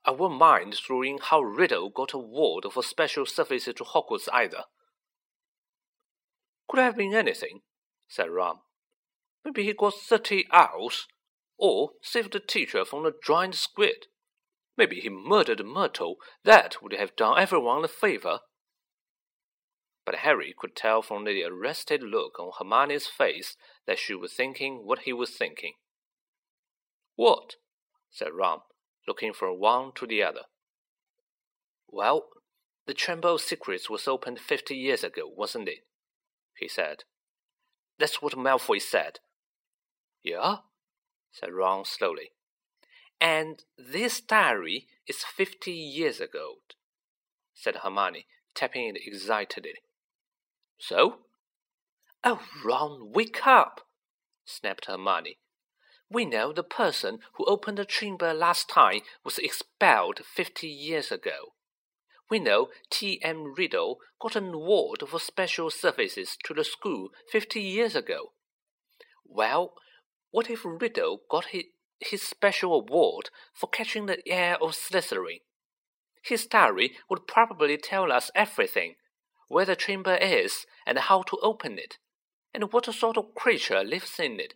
I 0.06 0.12
wouldn't 0.12 0.40
mind 0.40 0.76
throwing 0.76 1.20
how 1.22 1.42
Riddle 1.42 1.90
got 1.90 2.14
a 2.14 2.18
ward 2.18 2.66
for 2.72 2.82
special 2.82 3.26
services 3.26 3.74
to 3.76 3.84
Hogwarts 3.84 4.30
either. 4.32 4.64
Could 6.70 6.80
have 6.80 6.96
been 6.96 7.14
anything, 7.14 7.62
said 8.08 8.30
Ron. 8.30 8.60
Maybe 9.44 9.64
he 9.64 9.74
got 9.74 9.96
thirty 9.96 10.46
owls, 10.52 11.08
or 11.58 11.92
saved 12.02 12.34
the 12.34 12.40
teacher 12.40 12.86
from 12.86 13.06
a 13.06 13.12
giant 13.26 13.56
squid. 13.56 14.08
Maybe 14.78 15.00
he 15.00 15.10
murdered 15.10 15.66
Myrtle. 15.66 16.18
That 16.44 16.82
would 16.82 16.94
have 16.94 17.16
done 17.16 17.40
everyone 17.40 17.84
a 17.84 17.88
favor. 17.88 18.40
But 20.06 20.16
Harry 20.16 20.54
could 20.58 20.76
tell 20.76 21.02
from 21.02 21.26
the 21.26 21.44
arrested 21.44 22.02
look 22.04 22.40
on 22.40 22.52
Hermione's 22.58 23.08
face 23.08 23.58
that 23.88 24.00
she 24.00 24.14
was 24.14 24.34
thinking 24.34 24.86
what 24.86 25.00
he 25.00 25.12
was 25.12 25.32
thinking. 25.32 25.74
What? 27.16 27.56
said 28.12 28.30
Ron, 28.34 28.60
looking 29.08 29.34
from 29.34 29.60
one 29.60 29.92
to 29.96 30.06
the 30.06 30.24
other. 30.24 30.44
Well, 31.90 32.28
the 32.86 32.94
Chamber 32.94 33.30
of 33.30 33.42
Secrets 33.42 33.90
was 33.90 34.08
opened 34.08 34.40
fifty 34.40 34.76
years 34.76 35.04
ago, 35.04 35.24
wasn't 35.28 35.68
it? 35.68 35.80
he 36.56 36.68
said. 36.68 37.04
That's 38.00 38.22
what 38.22 38.34
Malfoy 38.34 38.82
said. 38.82 39.20
Yeah? 40.24 40.58
said 41.32 41.52
Ron 41.52 41.84
slowly. 41.84 42.32
And 43.20 43.64
this 43.78 44.22
diary 44.22 44.88
is 45.08 45.24
fifty 45.24 45.72
years 45.72 46.20
ago, 46.20 46.56
said 47.54 47.78
Hermione, 47.78 48.28
tapping 48.54 48.96
it 48.96 49.02
excitedly. 49.06 49.82
So? 50.80 51.20
Oh, 52.24 52.42
Ron, 52.64 53.12
wake 53.12 53.46
up! 53.46 53.88
snapped 54.46 54.86
Hermione. 54.86 55.38
We 56.10 56.26
know 56.26 56.54
the 56.54 56.64
person 56.64 57.20
who 57.34 57.46
opened 57.46 57.78
the 57.78 57.86
chamber 57.86 58.34
last 58.34 58.70
time 58.70 59.02
was 59.26 59.38
expelled 59.40 60.22
fifty 60.26 60.68
years 60.68 61.12
ago. 61.12 61.54
We 62.30 62.40
know 62.40 62.70
T.M. 62.90 63.54
Riddle 63.58 64.00
got 64.22 64.36
an 64.36 64.54
award 64.54 65.00
for 65.08 65.20
special 65.20 65.70
services 65.70 66.38
to 66.46 66.54
the 66.54 66.64
school 66.64 67.10
fifty 67.30 67.62
years 67.62 67.96
ago. 67.96 68.34
Well, 69.26 69.74
what 70.32 70.50
if 70.50 70.62
Riddle 70.64 71.22
got 71.30 71.48
his, 71.48 71.64
his 72.00 72.22
special 72.22 72.74
award 72.74 73.30
for 73.54 73.68
catching 73.68 74.06
the 74.06 74.28
heir 74.28 74.56
of 74.62 74.72
Slytherin? 74.72 75.42
His 76.22 76.46
diary 76.46 76.94
would 77.10 77.28
probably 77.28 77.78
tell 77.78 78.12
us 78.12 78.32
everything 78.36 78.96
where 79.48 79.66
the 79.66 79.76
chamber 79.76 80.16
is 80.16 80.66
and 80.86 80.98
how 80.98 81.22
to 81.24 81.38
open 81.42 81.80
it, 81.80 81.98
and 82.54 82.72
what 82.74 82.94
sort 82.94 83.18
of 83.18 83.34
creature 83.34 83.84
lives 83.84 84.20
in 84.20 84.40
it. 84.40 84.54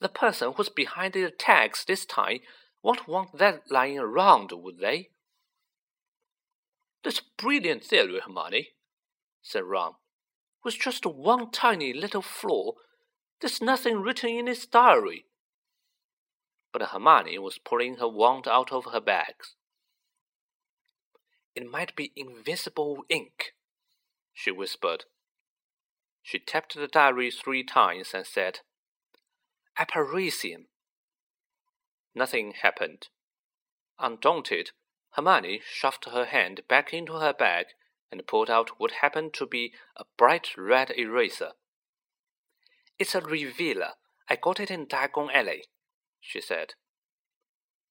The 0.00 0.08
person 0.08 0.52
who's 0.56 0.68
behind 0.68 1.12
the 1.12 1.24
attacks 1.24 1.84
this 1.84 2.04
time 2.04 2.40
won't 2.82 3.06
want 3.06 3.38
that 3.38 3.70
lying 3.70 3.98
around, 3.98 4.50
would 4.52 4.78
they? 4.78 5.10
That's 7.04 7.20
brilliant 7.38 7.84
theory, 7.84 8.20
Hermione, 8.24 8.68
said 9.42 9.64
Ron. 9.64 9.94
With 10.64 10.78
just 10.78 11.06
one 11.06 11.50
tiny 11.50 11.92
little 11.92 12.22
flaw, 12.22 12.72
there's 13.40 13.62
nothing 13.62 14.02
written 14.02 14.30
in 14.30 14.46
his 14.46 14.66
diary. 14.66 15.24
But 16.72 16.90
Hermione 16.90 17.38
was 17.38 17.58
pulling 17.58 17.96
her 17.96 18.08
wand 18.08 18.46
out 18.46 18.72
of 18.72 18.86
her 18.92 19.00
bags. 19.00 19.54
It 21.54 21.68
might 21.68 21.96
be 21.96 22.12
invisible 22.14 23.04
ink, 23.08 23.54
she 24.32 24.50
whispered. 24.50 25.04
She 26.22 26.38
tapped 26.38 26.74
the 26.74 26.86
diary 26.86 27.30
three 27.30 27.64
times 27.64 28.14
and 28.14 28.26
said, 28.26 28.60
Aparecium. 29.78 30.66
Nothing 32.14 32.52
happened. 32.62 33.08
Undaunted, 33.98 34.70
Hermione 35.12 35.60
shoved 35.64 36.04
her 36.04 36.26
hand 36.26 36.62
back 36.68 36.92
into 36.92 37.14
her 37.14 37.32
bag 37.32 37.66
and 38.12 38.26
pulled 38.26 38.50
out 38.50 38.78
what 38.78 39.02
happened 39.02 39.34
to 39.34 39.46
be 39.46 39.72
a 39.96 40.04
bright 40.16 40.56
red 40.56 40.90
eraser. 40.96 41.52
It's 42.98 43.14
a 43.14 43.20
revealer. 43.20 43.92
I 44.28 44.36
got 44.36 44.60
it 44.60 44.70
in 44.70 44.86
Diagon 44.86 45.32
Alley, 45.32 45.64
she 46.20 46.40
said. 46.40 46.74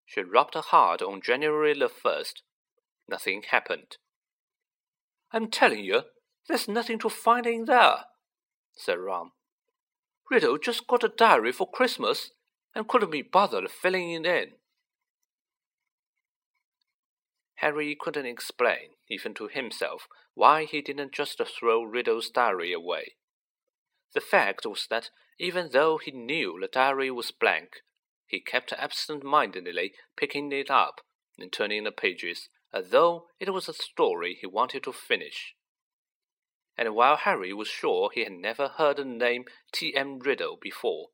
She 0.05 0.21
rubbed 0.21 0.55
hard 0.55 1.01
on 1.01 1.21
January 1.21 1.73
the 1.73 1.89
1st. 1.89 2.41
Nothing 3.07 3.43
happened. 3.49 3.97
I'm 5.31 5.49
telling 5.49 5.83
you, 5.83 6.01
there's 6.47 6.67
nothing 6.67 6.97
to 6.99 7.09
find 7.09 7.45
in 7.45 7.65
there, 7.65 8.05
said 8.73 8.97
Ron. 8.97 9.31
Riddle 10.31 10.57
just 10.57 10.87
got 10.87 11.03
a 11.03 11.09
diary 11.09 11.51
for 11.51 11.69
Christmas 11.69 12.31
and 12.75 12.87
couldn't 12.87 13.11
be 13.11 13.21
bothered 13.21 13.69
filling 13.69 14.11
it 14.11 14.25
in. 14.25 14.53
Harry 17.55 17.95
couldn't 17.99 18.25
explain, 18.25 18.91
even 19.09 19.33
to 19.33 19.47
himself, 19.47 20.07
why 20.33 20.65
he 20.65 20.81
didn't 20.81 21.11
just 21.11 21.41
throw 21.59 21.83
Riddle's 21.83 22.29
diary 22.29 22.71
away. 22.71 23.15
The 24.13 24.21
fact 24.21 24.65
was 24.65 24.87
that 24.89 25.09
even 25.39 25.69
though 25.71 25.97
he 25.97 26.11
knew 26.11 26.57
the 26.59 26.67
diary 26.67 27.11
was 27.11 27.31
blank, 27.31 27.81
he 28.29 28.39
kept 28.39 28.71
absent 28.73 29.23
mindedly 29.23 29.93
picking 30.15 30.51
it 30.53 30.71
up 30.71 31.01
and 31.37 31.51
turning 31.51 31.83
the 31.83 31.91
pages 31.91 32.47
as 32.71 32.91
though 32.91 33.27
it 33.39 33.51
was 33.51 33.67
a 33.67 33.73
story 33.73 34.37
he 34.39 34.47
wanted 34.47 34.83
to 34.83 34.93
finish. 34.93 35.55
And 36.77 36.95
while 36.95 37.17
Harry 37.17 37.51
was 37.51 37.67
sure 37.67 38.09
he 38.13 38.23
had 38.23 38.31
never 38.31 38.69
heard 38.69 38.97
the 38.97 39.03
name 39.03 39.43
T.M. 39.73 40.19
Riddle 40.19 40.57
before, 40.61 41.09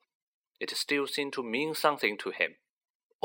it 0.59 0.69
still 0.71 1.07
seemed 1.07 1.33
to 1.33 1.43
mean 1.43 1.73
something 1.73 2.17
to 2.19 2.29
him 2.29 2.57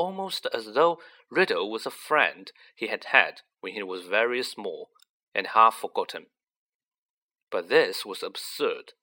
almost 0.01 0.47
as 0.51 0.73
though 0.73 0.99
Riddle 1.29 1.69
was 1.69 1.85
a 1.85 1.91
friend 1.91 2.51
he 2.75 2.87
had 2.87 3.05
had 3.05 3.41
when 3.59 3.73
he 3.73 3.83
was 3.83 4.05
very 4.05 4.41
small 4.41 4.89
and 5.35 5.47
half 5.47 5.75
forgotten. 5.75 6.25
But 7.51 7.69
this 7.69 8.03
was 8.03 8.23
absurd. 8.23 8.93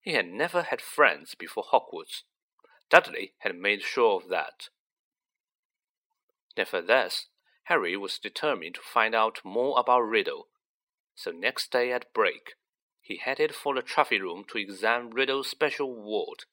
He 0.00 0.14
had 0.14 0.26
never 0.26 0.62
had 0.62 0.80
friends 0.80 1.36
before 1.36 1.64
Hogwarts. 1.70 2.24
Dudley 2.88 3.32
had 3.38 3.56
made 3.56 3.82
sure 3.82 4.16
of 4.16 4.28
that. 4.28 4.68
Nevertheless, 6.56 7.26
Harry 7.64 7.96
was 7.96 8.18
determined 8.18 8.76
to 8.76 8.80
find 8.80 9.14
out 9.14 9.40
more 9.44 9.78
about 9.78 10.02
Riddle. 10.02 10.48
So 11.14 11.32
next 11.32 11.72
day 11.72 11.92
at 11.92 12.12
break, 12.14 12.54
he 13.00 13.16
headed 13.16 13.54
for 13.54 13.74
the 13.74 13.82
trophy 13.82 14.20
room 14.20 14.44
to 14.48 14.58
examine 14.58 15.10
Riddle's 15.10 15.48
special 15.48 15.94
ward, 15.94 16.44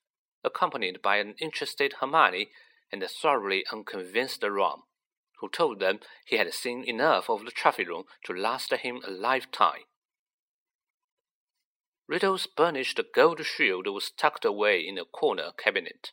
accompanied 0.44 1.02
by 1.02 1.18
an 1.18 1.36
interested 1.40 1.96
Hermione 2.00 2.50
and 2.92 3.04
a 3.04 3.08
thoroughly 3.08 3.64
unconvinced 3.72 4.44
Ron, 4.44 4.84
who 5.40 5.50
told 5.50 5.80
them 5.80 6.00
he 6.26 6.38
had 6.38 6.54
seen 6.54 6.84
enough 6.84 7.30
of 7.30 7.46
the 7.46 7.52
trophy 7.52 7.86
room 7.86 8.06
to 8.26 8.34
last 8.34 8.74
him 8.74 9.02
a 9.06 9.12
lifetime. 9.12 9.86
Riddle's 12.08 12.48
burnished 12.48 13.00
gold 13.16 13.46
shield 13.46 13.88
was 13.88 14.12
tucked 14.12 14.46
away 14.46 14.80
in 14.80 14.98
a 14.98 15.06
corner 15.06 15.52
cabinet. 15.58 16.12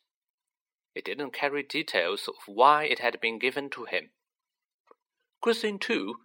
It 0.95 1.05
didn't 1.05 1.33
carry 1.33 1.63
details 1.63 2.29
of 2.29 2.35
why 2.47 2.85
it 2.85 2.99
had 2.99 3.21
been 3.21 3.39
given 3.39 3.71
to 3.71 3.85
him. 3.85 4.11
Christine 5.41 5.79
too? 5.79 6.17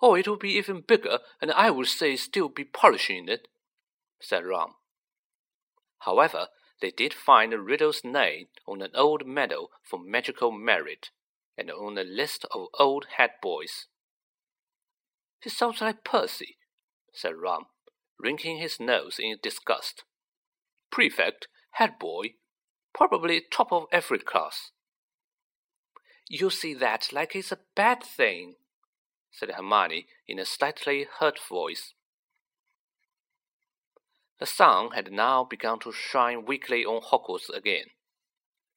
Oh, 0.00 0.14
it 0.14 0.28
will 0.28 0.36
be 0.36 0.56
even 0.56 0.80
bigger, 0.80 1.18
and 1.40 1.50
I 1.52 1.70
would 1.70 1.86
say 1.88 2.16
still 2.16 2.48
be 2.48 2.64
polishing 2.64 3.28
it, 3.28 3.48
said 4.20 4.44
Ron. 4.44 4.74
However, 6.00 6.48
they 6.80 6.90
did 6.90 7.14
find 7.14 7.52
Riddle's 7.52 8.04
name 8.04 8.48
on 8.66 8.82
an 8.82 8.90
old 8.94 9.26
medal 9.26 9.70
for 9.82 9.98
magical 9.98 10.50
merit, 10.50 11.10
and 11.56 11.70
on 11.70 11.96
a 11.96 12.04
list 12.04 12.44
of 12.52 12.68
old 12.78 13.06
head 13.16 13.30
boys. 13.40 13.86
He 15.40 15.50
sounds 15.50 15.80
like 15.80 16.04
Percy, 16.04 16.56
said 17.12 17.36
Ron, 17.36 17.66
wrinkling 18.18 18.58
his 18.58 18.80
nose 18.80 19.18
in 19.18 19.38
disgust. 19.42 20.04
Prefect, 20.90 21.48
head 21.72 21.98
boy, 21.98 22.34
probably 22.94 23.42
top 23.50 23.72
of 23.72 23.86
every 23.92 24.20
class. 24.20 24.70
you 26.28 26.48
see 26.48 26.72
that 26.72 27.08
like 27.12 27.36
it's 27.36 27.52
a 27.52 27.58
bad 27.74 28.02
thing, 28.02 28.54
said 29.30 29.50
Hermione 29.50 30.06
in 30.26 30.38
a 30.38 30.44
slightly 30.46 31.06
hurt 31.18 31.38
voice. 31.38 31.92
The 34.38 34.46
sun 34.46 34.92
had 34.92 35.12
now 35.12 35.44
begun 35.44 35.78
to 35.80 35.92
shine 35.92 36.44
weakly 36.44 36.84
on 36.84 37.02
Hogwarts 37.02 37.48
again. 37.54 37.86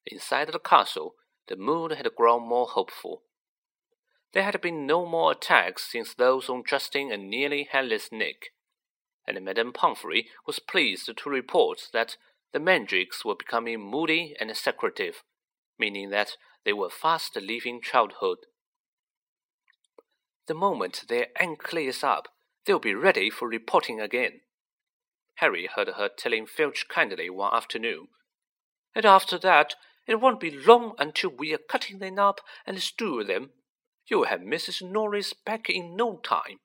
Inside 0.06 0.52
the 0.52 0.58
castle, 0.58 1.14
the 1.48 1.56
mood 1.56 1.92
had 1.92 2.08
grown 2.14 2.46
more 2.46 2.66
hopeful. 2.66 3.22
There 4.32 4.42
had 4.42 4.60
been 4.60 4.86
no 4.86 5.06
more 5.06 5.32
attacks 5.32 5.90
since 5.90 6.14
those 6.14 6.48
on 6.48 6.64
Justin 6.66 7.10
and 7.10 7.30
nearly 7.30 7.68
headless 7.70 8.10
Nick, 8.12 8.52
and 9.26 9.42
Madame 9.44 9.72
Pomfrey 9.72 10.28
was 10.46 10.58
pleased 10.58 11.10
to 11.14 11.30
report 11.30 11.88
that 11.92 12.16
the 12.52 12.60
Mandrakes 12.60 13.24
were 13.24 13.34
becoming 13.34 13.80
moody 13.80 14.34
and 14.40 14.54
secretive, 14.56 15.22
meaning 15.78 16.10
that 16.10 16.36
they 16.64 16.72
were 16.72 16.90
fast 16.90 17.36
leaving 17.36 17.80
childhood. 17.80 18.38
The 20.46 20.54
moment 20.54 21.04
their 21.08 21.26
ink 21.40 21.62
clears 21.62 22.02
up, 22.02 22.28
they'll 22.64 22.78
be 22.78 22.94
ready 22.94 23.30
for 23.30 23.48
reporting 23.48 24.00
again. 24.00 24.40
Harry 25.36 25.68
heard 25.74 25.88
her 25.96 26.08
telling 26.08 26.46
Filch 26.46 26.86
kindly 26.88 27.30
one 27.30 27.54
afternoon. 27.54 28.08
And 28.94 29.04
after 29.04 29.38
that, 29.38 29.74
it 30.06 30.20
won't 30.20 30.40
be 30.40 30.50
long 30.50 30.94
until 30.98 31.30
we 31.30 31.54
are 31.54 31.58
cutting 31.58 31.98
them 31.98 32.18
up 32.18 32.40
and 32.66 32.80
stew 32.80 33.22
them. 33.22 33.50
You'll 34.08 34.24
have 34.24 34.40
Mrs. 34.40 34.82
Norris 34.82 35.34
back 35.34 35.68
in 35.68 35.94
no 35.94 36.16
time. 36.16 36.60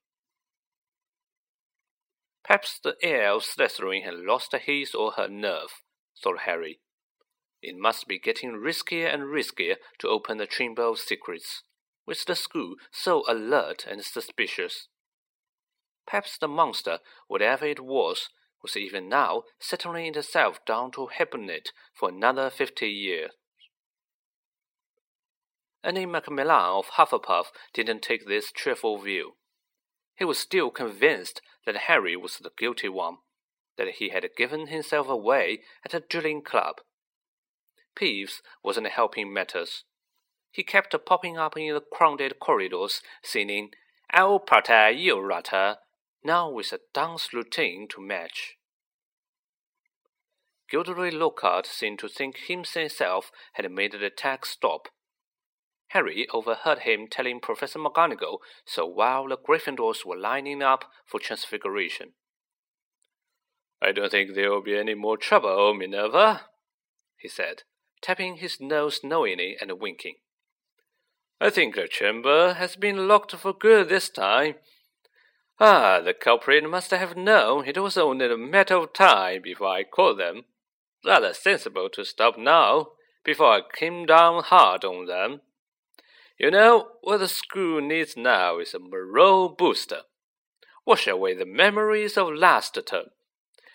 Perhaps 2.45 2.79
the 2.83 2.95
heir 3.01 3.31
of 3.31 3.43
Slytherin 3.43 4.03
had 4.03 4.15
lost 4.15 4.53
his 4.53 4.93
or 4.93 5.13
her 5.13 5.27
nerve, 5.27 5.81
thought 6.21 6.39
Harry. 6.39 6.79
It 7.62 7.77
must 7.77 8.07
be 8.07 8.19
getting 8.19 8.51
riskier 8.51 9.12
and 9.12 9.23
riskier 9.23 9.75
to 10.00 10.09
open 10.09 10.38
the 10.38 10.45
Chamber 10.45 10.83
of 10.83 11.00
Secrets, 11.00 11.63
with 12.05 12.25
the 12.25 12.35
school 12.35 12.75
so 12.91 13.23
alert 13.29 13.85
and 13.89 14.03
suspicious. 14.03 14.89
Perhaps 16.05 16.38
the 16.38 16.50
monster, 16.50 17.00
whatever 17.27 17.65
it 17.65 17.79
was, 17.79 18.27
was 18.62 18.75
even 18.75 19.07
now 19.07 19.43
settling 19.59 20.13
itself 20.13 20.59
down 20.65 20.91
to 20.91 21.07
hibernate 21.17 21.71
for 21.93 22.09
another 22.09 22.50
fifty 22.50 22.89
years. 22.89 23.31
Ernie 25.85 26.05
Macmillan 26.05 26.50
of 26.50 26.91
Hufflepuff 26.97 27.47
didn't 27.73 28.01
take 28.01 28.25
this 28.25 28.51
cheerful 28.53 28.97
view. 28.97 29.33
He 30.15 30.25
was 30.25 30.39
still 30.39 30.70
convinced 30.70 31.41
that 31.65 31.88
Harry 31.88 32.15
was 32.15 32.38
the 32.38 32.51
guilty 32.58 32.89
one, 32.89 33.17
that 33.77 33.96
he 33.96 34.10
had 34.10 34.27
given 34.38 34.67
himself 34.67 35.08
away 35.08 35.62
at 35.84 35.93
a 35.93 36.00
Dueling 36.00 36.43
Club. 36.43 36.82
Peeves 37.96 38.41
wasn't 38.63 38.88
helping 38.88 39.34
matters. 39.34 39.84
He 40.51 40.63
kept 40.63 40.96
popping 41.05 41.38
up 41.38 41.58
in 41.58 41.74
the 41.74 41.82
crowded 41.82 42.39
corridors, 42.39 43.01
singing, 43.24 43.72
I'll 44.12 44.39
protect 44.39 44.98
you, 44.98 45.20
Rutter, 45.20 45.77
now 46.24 46.50
with 46.50 46.72
a 46.72 46.79
dance 46.93 47.34
routine 47.34 47.88
to 47.89 48.01
match. 48.01 48.58
Gilderoy 50.70 51.12
Lockhart 51.12 51.65
seemed 51.65 52.00
to 52.00 52.08
think 52.08 52.38
himself 52.48 53.32
had 53.53 53.70
made 53.72 53.91
the 53.93 54.05
attack 54.05 54.46
stop. 54.46 54.88
Harry 55.93 56.27
overheard 56.33 56.79
him 56.79 57.07
telling 57.07 57.39
Professor 57.39 57.77
McGonagall 57.77 58.39
so 58.65 58.83
while 58.83 59.27
the 59.27 59.37
Gryffindors 59.37 60.03
were 60.03 60.18
lining 60.18 60.63
up 60.63 60.85
for 61.05 61.20
transfiguration. 61.20 62.13
I 63.79 63.91
don't 63.91 64.09
think 64.09 64.33
there 64.33 64.50
will 64.50 64.63
be 64.63 64.75
any 64.75 64.96
more 64.96 65.18
trouble, 65.18 65.72
Minerva, 65.75 66.41
he 67.15 67.27
said, 67.27 67.61
tapping 68.01 68.37
his 68.37 68.59
nose 68.59 69.01
knowingly 69.03 69.55
and 69.61 69.72
winking. 69.79 70.15
I 71.39 71.51
think 71.51 71.75
the 71.75 71.87
chamber 71.87 72.55
has 72.55 72.75
been 72.75 73.07
locked 73.07 73.35
for 73.35 73.53
good 73.53 73.89
this 73.89 74.09
time. 74.09 74.55
Ah, 75.59 76.00
the 76.00 76.15
culprit 76.15 76.68
must 76.68 76.89
have 76.89 77.15
known 77.15 77.68
it 77.68 77.77
was 77.77 77.98
only 77.98 78.25
a 78.25 78.35
matter 78.35 78.77
of 78.77 78.94
time 78.94 79.44
before 79.44 79.68
I 79.68 79.83
caught 79.83 80.18
them. 80.18 80.46
Rather 81.05 81.33
sensible 81.33 81.89
to 81.89 82.03
stop 82.03 82.35
now, 82.35 82.94
before 83.24 83.51
I 83.53 83.61
came 83.75 84.07
down 84.07 84.41
hard 84.41 84.83
on 84.83 85.05
them. 85.05 85.41
You 86.39 86.51
know, 86.51 86.89
what 87.01 87.17
the 87.17 87.27
school 87.27 87.81
needs 87.81 88.17
now 88.17 88.59
is 88.59 88.74
a 88.74 88.79
morale 88.79 89.50
booster. 89.50 90.01
Wash 90.85 91.07
away 91.07 91.35
the 91.35 91.46
memories 91.46 92.17
of 92.17 92.33
last 92.33 92.77
term. 92.85 93.07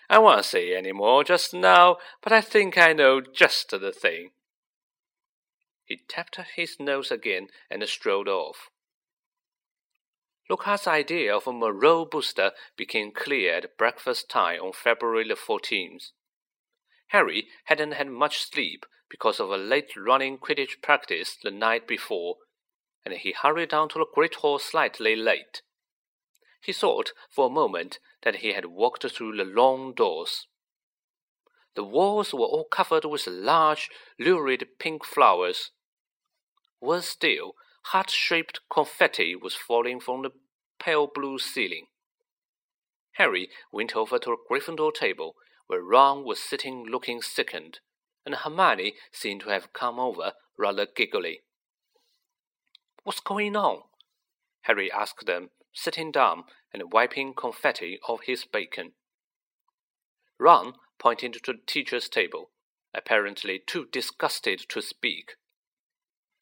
I 0.09 0.19
won't 0.19 0.45
say 0.45 0.75
any 0.75 0.91
more 0.91 1.23
just 1.23 1.53
now, 1.53 1.97
but 2.21 2.33
I 2.33 2.41
think 2.41 2.77
I 2.77 2.93
know 2.93 3.21
just 3.21 3.69
the 3.69 3.91
thing. 3.91 4.31
He 5.85 6.01
tapped 6.07 6.39
his 6.55 6.79
nose 6.79 7.11
again 7.11 7.47
and 7.69 7.83
strolled 7.87 8.27
off. 8.27 8.69
Lockhart's 10.49 10.87
idea 10.87 11.35
of 11.35 11.47
a 11.47 11.53
morale 11.53 12.05
booster 12.05 12.51
became 12.75 13.11
clear 13.11 13.57
at 13.57 13.77
breakfast 13.77 14.29
time 14.29 14.61
on 14.61 14.73
February 14.73 15.27
the 15.27 15.35
14th. 15.35 16.11
Harry 17.09 17.47
hadn't 17.65 17.93
had 17.93 18.09
much 18.09 18.43
sleep 18.43 18.85
because 19.09 19.39
of 19.39 19.49
a 19.49 19.57
late 19.57 19.95
running 19.95 20.37
Quidditch 20.37 20.81
practice 20.81 21.37
the 21.41 21.51
night 21.51 21.87
before, 21.87 22.37
and 23.05 23.13
he 23.13 23.31
hurried 23.31 23.69
down 23.69 23.89
to 23.89 23.99
the 23.99 24.05
Great 24.13 24.35
Hall 24.35 24.59
slightly 24.59 25.15
late. 25.15 25.61
He 26.61 26.73
thought 26.73 27.13
for 27.29 27.47
a 27.47 27.51
moment 27.51 27.99
that 28.23 28.37
he 28.37 28.53
had 28.53 28.65
walked 28.65 29.09
through 29.09 29.37
the 29.37 29.45
long 29.45 29.93
doors. 29.93 30.47
The 31.75 31.83
walls 31.83 32.33
were 32.33 32.41
all 32.41 32.65
covered 32.65 33.05
with 33.05 33.27
large, 33.27 33.89
lurid 34.19 34.67
pink 34.79 35.05
flowers. 35.05 35.71
Worse 36.81 37.07
still, 37.07 37.53
heart 37.85 38.09
shaped 38.09 38.59
confetti 38.69 39.35
was 39.35 39.55
falling 39.55 39.99
from 39.99 40.23
the 40.23 40.31
pale 40.79 41.07
blue 41.13 41.39
ceiling. 41.39 41.87
Harry 43.13 43.49
went 43.71 43.95
over 43.95 44.17
to 44.19 44.31
a 44.31 44.37
Gryffindor 44.49 44.93
table 44.93 45.35
where 45.67 45.81
Ron 45.81 46.23
was 46.23 46.39
sitting 46.39 46.85
looking 46.85 47.21
sickened, 47.21 47.79
and 48.25 48.35
Hermione 48.35 48.95
seemed 49.11 49.41
to 49.41 49.49
have 49.49 49.73
come 49.73 49.99
over 49.99 50.33
rather 50.57 50.85
giggly. 50.85 51.41
What's 53.03 53.19
going 53.19 53.55
on? 53.55 53.83
Harry 54.61 54.91
asked 54.91 55.25
them, 55.25 55.49
sitting 55.73 56.11
down 56.11 56.43
and 56.73 56.91
wiping 56.91 57.33
confetti 57.33 57.99
off 58.07 58.21
his 58.23 58.45
bacon. 58.45 58.91
Ron 60.39 60.73
pointed 60.99 61.33
to 61.33 61.53
the 61.53 61.59
teacher's 61.65 62.09
table, 62.09 62.51
apparently 62.93 63.59
too 63.65 63.87
disgusted 63.91 64.65
to 64.69 64.81
speak. 64.81 65.35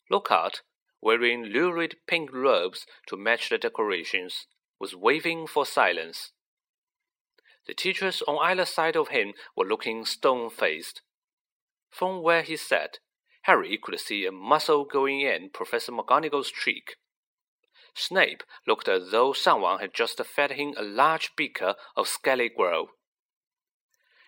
Lockhart, 0.09 0.61
wearing 1.01 1.43
lurid 1.43 1.97
pink 2.07 2.33
robes 2.33 2.85
to 3.07 3.17
match 3.17 3.49
the 3.49 3.57
decorations, 3.57 4.47
was 4.79 4.95
waving 4.95 5.47
for 5.47 5.65
silence. 5.65 6.31
The 7.67 7.73
teachers 7.73 8.21
on 8.27 8.37
either 8.41 8.65
side 8.65 8.95
of 8.95 9.09
him 9.09 9.33
were 9.55 9.65
looking 9.65 10.05
stone 10.05 10.49
faced. 10.49 11.01
From 11.89 12.21
where 12.21 12.41
he 12.41 12.55
sat, 12.55 12.99
Harry 13.47 13.79
could 13.81 13.97
see 13.97 14.25
a 14.25 14.31
muscle 14.31 14.83
going 14.83 15.21
in 15.21 15.49
Professor 15.49 15.93
McGonagall's 15.93 16.51
cheek. 16.51 16.97
Snape 17.95 18.43
looked 18.67 18.89
as 18.89 19.11
though 19.11 19.31
someone 19.31 19.79
had 19.79 19.93
just 19.93 20.21
fed 20.25 20.51
him 20.51 20.73
a 20.77 20.83
large 20.83 21.31
beaker 21.37 21.75
of 21.95 22.07
Skele-Gro. 22.07 22.89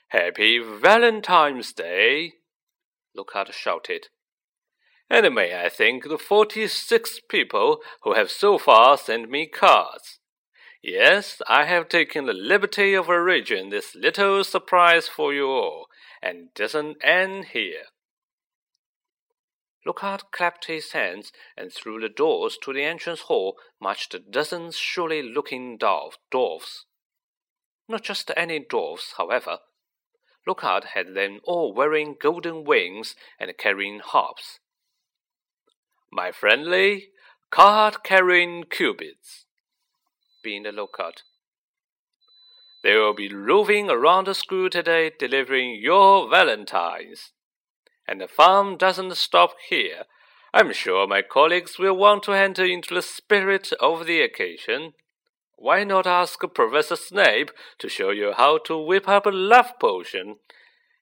Happy 0.07 0.59
Valentine's 0.59 1.73
Day! 1.73 2.35
Lockhart 3.13 3.53
shouted. 3.53 4.07
And 5.09 5.35
may 5.35 5.65
I 5.65 5.67
thank 5.67 6.07
the 6.07 6.17
forty 6.17 6.65
six 6.67 7.19
people 7.29 7.79
who 8.03 8.13
have 8.13 8.31
so 8.31 8.57
far 8.57 8.97
sent 8.97 9.29
me 9.29 9.47
cards. 9.47 10.19
Yes, 10.81 11.41
I 11.45 11.65
have 11.65 11.89
taken 11.89 12.25
the 12.25 12.33
liberty 12.33 12.93
of 12.93 13.09
arranging 13.09 13.69
this 13.69 13.95
little 13.95 14.45
surprise 14.45 15.09
for 15.09 15.33
you 15.33 15.47
all, 15.47 15.87
and 16.21 16.53
doesn't 16.55 17.03
end 17.03 17.47
here. 17.51 17.83
Lockhart 19.85 20.31
clapped 20.31 20.65
his 20.65 20.91
hands, 20.91 21.31
and 21.55 21.71
through 21.71 22.01
the 22.01 22.09
doors 22.09 22.57
to 22.63 22.73
the 22.73 22.83
entrance 22.83 23.21
hall 23.21 23.57
marched 23.79 24.15
dozens 24.29 24.75
surly 24.75 25.21
looking 25.21 25.77
dwarfs. 25.77 26.85
Not 27.87 28.03
just 28.03 28.31
any 28.35 28.59
dwarfs, 28.59 29.13
however. 29.17 29.59
Lockhart 30.45 30.85
had 30.95 31.13
them 31.15 31.39
all 31.43 31.73
wearing 31.73 32.15
golden 32.19 32.63
wings 32.63 33.15
and 33.39 33.57
carrying 33.57 33.99
harps. 33.99 34.59
My 36.11 36.31
friendly, 36.31 37.09
card 37.51 38.03
carrying 38.03 38.63
cupids 38.63 39.45
being 40.43 40.63
the 40.63 40.71
Lockhart. 40.71 41.23
They 42.83 42.95
will 42.95 43.13
be 43.13 43.33
roving 43.33 43.89
around 43.89 44.27
the 44.27 44.33
school 44.33 44.69
today 44.69 45.11
delivering 45.17 45.79
your 45.81 46.29
valentines. 46.29 47.33
And 48.09 48.19
the 48.19 48.27
fun 48.27 48.75
doesn't 48.75 49.15
stop 49.17 49.51
here. 49.69 50.05
I'm 50.51 50.73
sure 50.73 51.05
my 51.05 51.21
colleagues 51.21 51.77
will 51.77 51.95
want 51.95 52.23
to 52.23 52.33
enter 52.33 52.65
into 52.65 52.95
the 52.95 53.03
spirit 53.03 53.71
of 53.79 54.07
the 54.07 54.21
occasion. 54.21 54.93
Why 55.55 55.83
not 55.83 56.07
ask 56.07 56.39
Professor 56.55 56.95
Snape 56.95 57.51
to 57.77 57.87
show 57.87 58.09
you 58.09 58.33
how 58.35 58.57
to 58.65 58.79
whip 58.79 59.07
up 59.07 59.27
a 59.27 59.29
love 59.29 59.73
potion? 59.79 60.37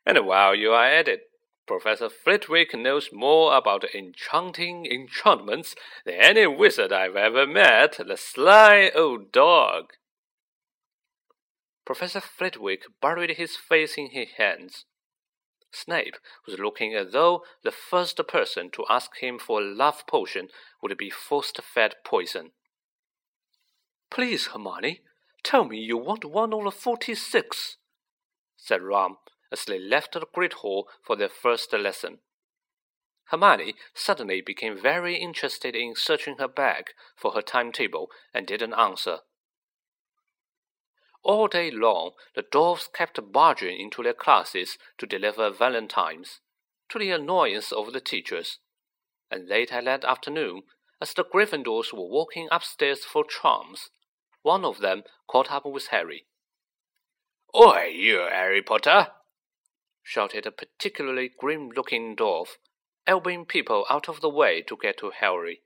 And 0.06 0.28
while 0.28 0.54
you 0.54 0.72
are 0.72 0.84
at 0.86 1.08
it, 1.08 1.22
Professor 1.66 2.10
Flitwick 2.10 2.76
knows 2.76 3.10
more 3.14 3.56
about 3.56 3.86
enchanting 3.96 4.86
enchantments 4.86 5.76
than 6.06 6.16
any 6.16 6.46
wizard 6.46 6.92
I've 6.92 7.16
ever 7.16 7.48
met, 7.48 8.00
the 8.06 8.18
sly 8.18 8.92
old 8.94 9.32
dog. 9.32 9.94
Professor 11.86 12.20
Flitwick 12.20 12.84
buried 13.02 13.38
his 13.38 13.56
face 13.56 13.98
in 13.98 14.10
his 14.10 14.32
hands. 14.38 14.84
Snape 15.72 16.18
was 16.46 16.60
looking 16.60 16.96
as 16.96 17.12
though 17.12 17.44
the 17.64 17.72
first 17.72 18.20
person 18.28 18.70
to 18.72 18.86
ask 18.90 19.18
him 19.18 19.38
for 19.38 19.62
a 19.62 19.66
love 19.66 20.06
potion 20.08 20.50
would 20.82 20.98
be 20.98 21.10
forced 21.10 21.62
fed 21.62 21.96
poison. 22.04 22.52
Please, 24.10 24.48
Hermione, 24.48 25.02
tell 25.44 25.66
me 25.66 25.78
you 25.78 25.98
want 25.98 26.26
one 26.26 26.54
of 26.54 26.64
the 26.64 26.72
forty 26.72 27.14
six, 27.14 27.78
said 28.56 28.82
Ron 28.82 29.18
as 29.52 29.66
they 29.66 29.80
left 29.80 30.14
the 30.14 30.26
Great 30.34 30.54
Hall 30.54 30.88
for 31.04 31.16
their 31.16 31.30
first 31.30 31.72
lesson. 31.74 32.20
Hermione 33.26 33.76
suddenly 33.94 34.42
became 34.42 34.82
very 34.82 35.18
interested 35.18 35.76
in 35.76 35.96
searching 35.96 36.38
her 36.38 36.48
bag 36.48 36.92
for 37.16 37.32
her 37.32 37.42
timetable 37.42 38.10
and 38.34 38.48
didn't 38.48 38.74
answer. 38.74 39.20
All 41.28 41.50
day 41.50 41.70
long, 41.70 42.12
the 42.36 42.42
dwarfs 42.42 42.88
kept 42.88 43.34
barging 43.34 43.78
into 43.78 44.02
their 44.02 44.14
classes 44.14 44.78
to 44.98 45.06
deliver 45.06 45.50
valentines, 45.50 46.40
to 46.88 46.98
the 46.98 47.12
annoyance 47.12 47.74
of 47.74 47.92
the 47.92 48.00
teachers. 48.00 48.60
And 49.30 49.50
late 49.50 49.72
that 49.72 50.06
afternoon, 50.06 50.64
as 51.02 51.14
the 51.14 51.26
Gryffindors 51.26 51.92
were 51.92 52.08
walking 52.08 52.48
upstairs 52.50 53.04
for 53.04 53.26
charms, 53.26 53.90
one 54.42 54.64
of 54.64 54.80
them 54.80 55.04
caught 55.28 55.52
up 55.52 55.66
with 55.66 55.88
Harry. 55.88 56.28
Oi, 57.54 57.92
you 57.94 58.20
Harry 58.20 58.62
Potter! 58.62 59.08
shouted 60.04 60.46
a 60.46 60.52
particularly 60.52 61.30
grim 61.38 61.68
looking 61.76 62.16
dwarf, 62.16 62.56
elbowing 63.06 63.46
people 63.46 63.86
out 63.90 64.08
of 64.08 64.22
the 64.22 64.30
way 64.30 64.62
to 64.62 64.78
get 64.78 64.98
to 65.00 65.10
Harry. 65.10 65.62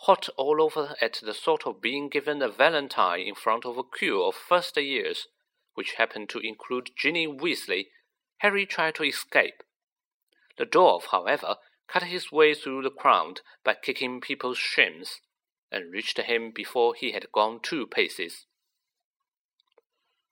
Hot 0.00 0.28
all 0.36 0.62
over 0.62 0.96
at 1.00 1.20
the 1.22 1.34
thought 1.34 1.66
of 1.66 1.80
being 1.80 2.08
given 2.08 2.42
a 2.42 2.48
valentine 2.48 3.20
in 3.20 3.34
front 3.34 3.64
of 3.64 3.78
a 3.78 3.82
queue 3.82 4.22
of 4.22 4.34
first 4.34 4.76
years, 4.76 5.26
which 5.74 5.94
happened 5.94 6.28
to 6.30 6.38
include 6.38 6.90
Ginny 6.96 7.26
Weasley, 7.26 7.86
Harry 8.38 8.66
tried 8.66 8.94
to 8.96 9.04
escape. 9.04 9.62
The 10.58 10.66
dwarf, 10.66 11.06
however, 11.10 11.56
cut 11.88 12.04
his 12.04 12.30
way 12.30 12.54
through 12.54 12.82
the 12.82 12.90
crowd 12.90 13.40
by 13.64 13.74
kicking 13.74 14.20
people's 14.20 14.58
shins, 14.58 15.20
and 15.70 15.92
reached 15.92 16.18
him 16.18 16.50
before 16.54 16.94
he 16.94 17.12
had 17.12 17.32
gone 17.32 17.60
two 17.62 17.86
paces. 17.86 18.46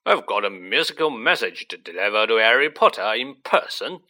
I've 0.05 0.25
got 0.25 0.45
a 0.45 0.49
musical 0.51 1.09
message 1.09 1.67
to 1.69 1.77
deliver 1.77 2.27
to 2.27 2.35
Harry 2.35 2.69
Potter 2.69 3.13
in 3.15 3.37
person, 3.43 4.01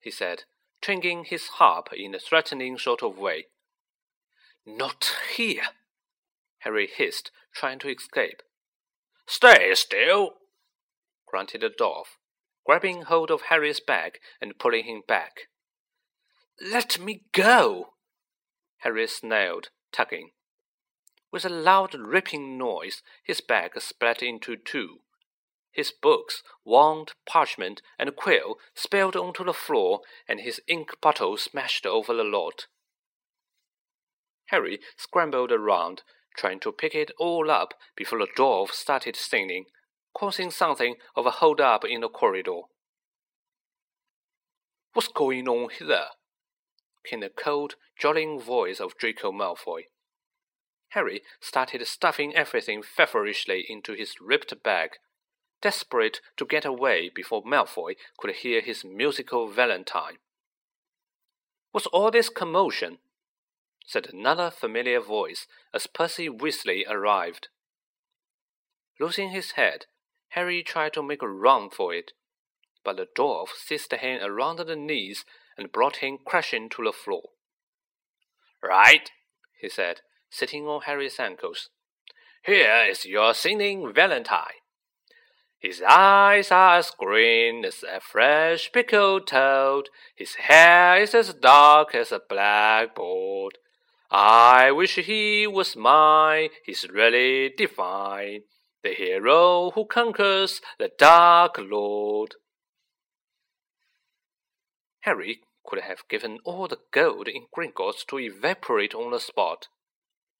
he 0.00 0.10
said, 0.10 0.44
twanging 0.80 1.24
his 1.24 1.46
harp 1.46 1.90
in 1.92 2.14
a 2.14 2.18
threatening 2.18 2.76
sort 2.76 3.02
of 3.02 3.16
way. 3.16 3.46
Not 4.64 5.12
here, 5.36 5.68
Harry 6.58 6.86
hissed, 6.86 7.30
trying 7.54 7.78
to 7.80 7.88
escape. 7.88 8.42
Stay 9.26 9.74
still, 9.74 10.34
grunted 11.26 11.62
the 11.62 11.70
dwarf, 11.70 12.18
grabbing 12.64 13.02
hold 13.02 13.30
of 13.30 13.42
Harry's 13.42 13.80
bag 13.80 14.18
and 14.40 14.58
pulling 14.58 14.84
him 14.84 15.02
back. 15.06 15.48
Let 16.60 16.98
me 17.00 17.24
go, 17.32 17.94
Harry 18.78 19.06
snarled, 19.08 19.70
tugging. 19.92 20.30
With 21.32 21.44
a 21.44 21.48
loud 21.48 21.94
ripping 21.94 22.58
noise, 22.58 23.02
his 23.24 23.40
bag 23.40 23.80
split 23.80 24.22
into 24.22 24.56
two. 24.56 24.98
His 25.72 25.90
books, 25.90 26.42
wand, 26.64 27.12
parchment, 27.26 27.80
and 27.98 28.14
quill 28.14 28.58
spilled 28.74 29.16
onto 29.16 29.42
the 29.42 29.54
floor, 29.54 30.02
and 30.28 30.40
his 30.40 30.60
ink 30.68 31.00
bottle 31.00 31.38
smashed 31.38 31.86
over 31.86 32.14
the 32.14 32.22
lot. 32.22 32.66
Harry 34.52 34.78
scrambled 34.98 35.50
around, 35.50 36.02
trying 36.36 36.60
to 36.60 36.70
pick 36.70 36.94
it 36.94 37.10
all 37.18 37.50
up 37.50 37.72
before 37.96 38.18
the 38.18 38.28
dwarf 38.36 38.70
started 38.70 39.16
singing, 39.16 39.64
causing 40.14 40.50
something 40.50 40.96
of 41.16 41.24
a 41.24 41.30
hold 41.30 41.58
up 41.58 41.84
in 41.84 42.02
the 42.02 42.08
corridor. 42.08 42.60
What's 44.92 45.08
going 45.08 45.48
on 45.48 45.70
here? 45.70 46.08
came 47.04 47.20
the 47.20 47.30
cold, 47.30 47.76
jollying 47.98 48.38
voice 48.38 48.78
of 48.78 48.96
Draco 48.98 49.32
Malfoy. 49.32 49.84
Harry 50.90 51.22
started 51.40 51.84
stuffing 51.86 52.36
everything 52.36 52.82
feverishly 52.82 53.64
into 53.66 53.94
his 53.94 54.16
ripped 54.20 54.62
bag 54.62 54.90
desperate 55.62 56.20
to 56.36 56.44
get 56.44 56.66
away 56.66 57.10
before 57.14 57.42
Malfoy 57.42 57.94
could 58.18 58.34
hear 58.34 58.60
his 58.60 58.84
musical 58.84 59.48
valentine. 59.48 60.18
What's 61.70 61.86
all 61.86 62.10
this 62.10 62.28
commotion? 62.28 62.98
Said 63.86 64.08
another 64.12 64.50
familiar 64.50 65.00
voice 65.00 65.46
as 65.74 65.86
Percy 65.86 66.28
Weasley 66.28 66.82
arrived. 66.88 67.48
Losing 69.00 69.30
his 69.30 69.52
head, 69.52 69.86
Harry 70.30 70.62
tried 70.62 70.92
to 70.94 71.02
make 71.02 71.22
a 71.22 71.28
run 71.28 71.70
for 71.70 71.92
it, 71.92 72.12
but 72.84 72.96
the 72.96 73.06
dwarf 73.16 73.48
seized 73.48 73.92
him 73.92 74.22
around 74.22 74.58
the 74.58 74.76
knees 74.76 75.24
and 75.58 75.72
brought 75.72 75.96
him 75.96 76.18
crashing 76.24 76.68
to 76.70 76.84
the 76.84 76.92
floor. 76.92 77.30
Right, 78.62 79.10
he 79.60 79.68
said, 79.68 80.00
sitting 80.30 80.66
on 80.66 80.82
Harry's 80.82 81.18
ankles. 81.18 81.68
Here 82.44 82.86
is 82.88 83.04
your 83.04 83.34
singing 83.34 83.92
valentine. 83.94 84.62
His 85.58 85.80
eyes 85.88 86.50
are 86.50 86.78
as 86.78 86.90
green 86.90 87.64
as 87.64 87.84
a 87.84 88.00
fresh 88.00 88.72
pickled 88.72 89.28
toad. 89.28 89.90
His 90.16 90.34
hair 90.34 91.00
is 91.00 91.14
as 91.14 91.34
dark 91.34 91.94
as 91.94 92.10
a 92.10 92.20
blackboard. 92.28 93.58
I 94.14 94.70
wish 94.72 94.96
he 94.96 95.46
was 95.46 95.74
mine. 95.74 96.50
He's 96.66 96.86
really 96.86 97.48
divine. 97.48 98.42
The 98.82 98.92
hero 98.92 99.70
who 99.70 99.86
conquers 99.86 100.60
the 100.78 100.90
Dark 100.98 101.56
Lord. 101.58 102.34
Harry 105.00 105.40
could 105.64 105.80
have 105.80 106.06
given 106.10 106.40
all 106.44 106.68
the 106.68 106.80
gold 106.92 107.26
in 107.26 107.46
Gringotts 107.56 108.04
to 108.08 108.18
evaporate 108.18 108.94
on 108.94 109.12
the 109.12 109.18
spot. 109.18 109.68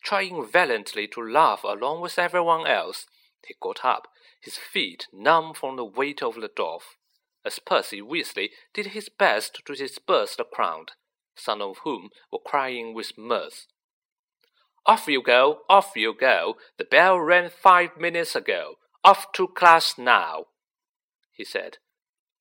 Trying 0.04 0.46
valiantly 0.46 1.08
to 1.08 1.22
laugh 1.22 1.64
along 1.64 2.02
with 2.02 2.18
everyone 2.18 2.66
else, 2.66 3.06
he 3.46 3.54
got 3.58 3.86
up 3.86 4.08
his 4.38 4.58
feet 4.58 5.06
numb 5.14 5.54
from 5.54 5.76
the 5.76 5.84
weight 5.84 6.22
of 6.22 6.34
the 6.34 6.48
dwarf, 6.50 6.96
as 7.42 7.58
Percy 7.58 8.02
Weasley 8.02 8.50
did 8.74 8.88
his 8.88 9.08
best 9.08 9.62
to 9.64 9.74
disperse 9.74 10.36
the 10.36 10.44
crowd, 10.44 10.92
some 11.34 11.60
of 11.62 11.78
whom 11.84 12.10
were 12.30 12.38
crying 12.44 12.94
with 12.94 13.12
mirth. 13.16 13.66
Off 14.84 15.06
you 15.06 15.22
go, 15.22 15.60
off 15.68 15.92
you 15.94 16.14
go. 16.18 16.56
The 16.76 16.84
bell 16.84 17.18
rang 17.18 17.50
five 17.50 17.96
minutes 17.98 18.34
ago. 18.34 18.74
Off 19.04 19.32
to 19.32 19.48
class 19.48 19.94
now, 19.98 20.46
he 21.32 21.44
said, 21.44 21.78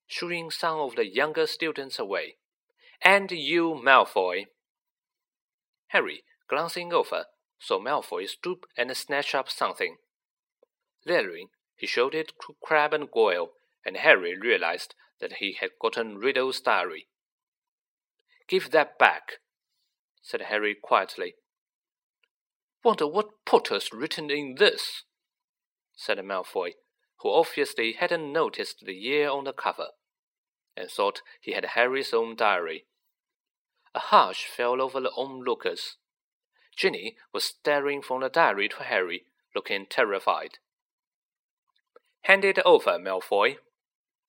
shooing 0.06 0.50
some 0.50 0.78
of 0.78 0.94
the 0.96 1.06
younger 1.06 1.46
students 1.46 1.98
away. 1.98 2.36
And 3.04 3.30
you, 3.32 3.80
Malfoy. 3.84 4.44
Harry, 5.88 6.22
glancing 6.48 6.92
over, 6.92 7.24
saw 7.58 7.80
Malfoy 7.80 8.28
stoop 8.28 8.66
and 8.76 8.96
snatch 8.96 9.34
up 9.34 9.48
something. 9.48 9.96
Leering, 11.04 11.48
he 11.76 11.86
showed 11.86 12.14
it 12.14 12.32
to 12.46 12.54
Crabbe 12.62 12.94
and 12.94 13.10
Goyle, 13.10 13.50
and 13.84 13.96
Harry 13.96 14.36
realized 14.38 14.94
that 15.20 15.34
he 15.34 15.56
had 15.60 15.70
gotten 15.80 16.18
Riddle's 16.18 16.60
diary. 16.60 17.08
Give 18.52 18.70
that 18.72 18.98
back, 18.98 19.38
said 20.20 20.42
Harry 20.42 20.74
quietly. 20.74 21.36
Wonder 22.84 23.06
what 23.06 23.46
Potter's 23.46 23.88
written 23.94 24.30
in 24.30 24.56
this, 24.56 25.04
said 25.96 26.18
Malfoy, 26.18 26.72
who 27.20 27.30
obviously 27.30 27.92
hadn't 27.92 28.30
noticed 28.30 28.84
the 28.84 28.92
year 28.92 29.30
on 29.30 29.44
the 29.44 29.54
cover, 29.54 29.86
and 30.76 30.90
thought 30.90 31.22
he 31.40 31.52
had 31.52 31.64
Harry's 31.64 32.12
own 32.12 32.36
diary. 32.36 32.84
A 33.94 34.00
hush 34.00 34.44
fell 34.44 34.82
over 34.82 35.00
the 35.00 35.12
onlookers. 35.16 35.96
Ginny 36.76 37.16
was 37.32 37.44
staring 37.44 38.02
from 38.02 38.20
the 38.20 38.28
diary 38.28 38.68
to 38.68 38.82
Harry, 38.82 39.22
looking 39.54 39.86
terrified. 39.88 40.58
Hand 42.24 42.44
it 42.44 42.58
over, 42.66 42.98
Malfoy, 42.98 43.56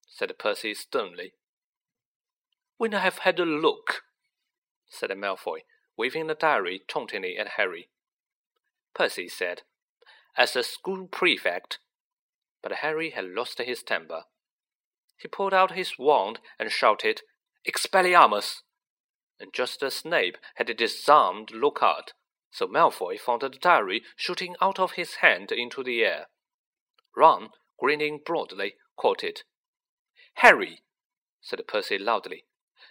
said 0.07 0.33
Percy 0.39 0.73
sternly. 0.73 1.33
When 2.77 2.93
I 2.93 2.99
have 2.99 3.17
had 3.17 3.37
a 3.37 3.43
look, 3.43 4.03
said 4.89 5.09
Malfoy, 5.11 5.59
waving 5.97 6.27
the 6.27 6.35
diary 6.35 6.83
tauntingly 6.87 7.37
at 7.37 7.49
Harry. 7.57 7.89
Percy 8.93 9.27
said, 9.27 9.61
As 10.37 10.55
a 10.55 10.63
school 10.63 11.07
prefect. 11.07 11.79
But 12.61 12.73
Harry 12.73 13.11
had 13.11 13.25
lost 13.25 13.59
his 13.59 13.83
temper. 13.83 14.23
He 15.17 15.27
pulled 15.27 15.53
out 15.53 15.71
his 15.71 15.97
wand 15.97 16.39
and 16.59 16.71
shouted, 16.71 17.21
Expelliarmus! 17.67 18.61
And 19.39 19.53
just 19.53 19.83
as 19.83 19.95
Snape 19.95 20.37
had 20.55 20.75
disarmed 20.77 21.51
Lockhart, 21.51 22.13
so 22.51 22.67
Malfoy 22.67 23.19
found 23.19 23.41
the 23.41 23.49
diary 23.49 24.03
shooting 24.15 24.55
out 24.61 24.79
of 24.79 24.91
his 24.91 25.15
hand 25.15 25.51
into 25.51 25.83
the 25.83 26.03
air. 26.03 26.27
Ron 27.15 27.49
grinning 27.79 28.21
broadly, 28.25 28.75
caught 28.95 29.23
it. 29.23 29.43
Harry, 30.35 30.83
said 31.41 31.61
Percy 31.67 31.97
loudly. 31.97 32.45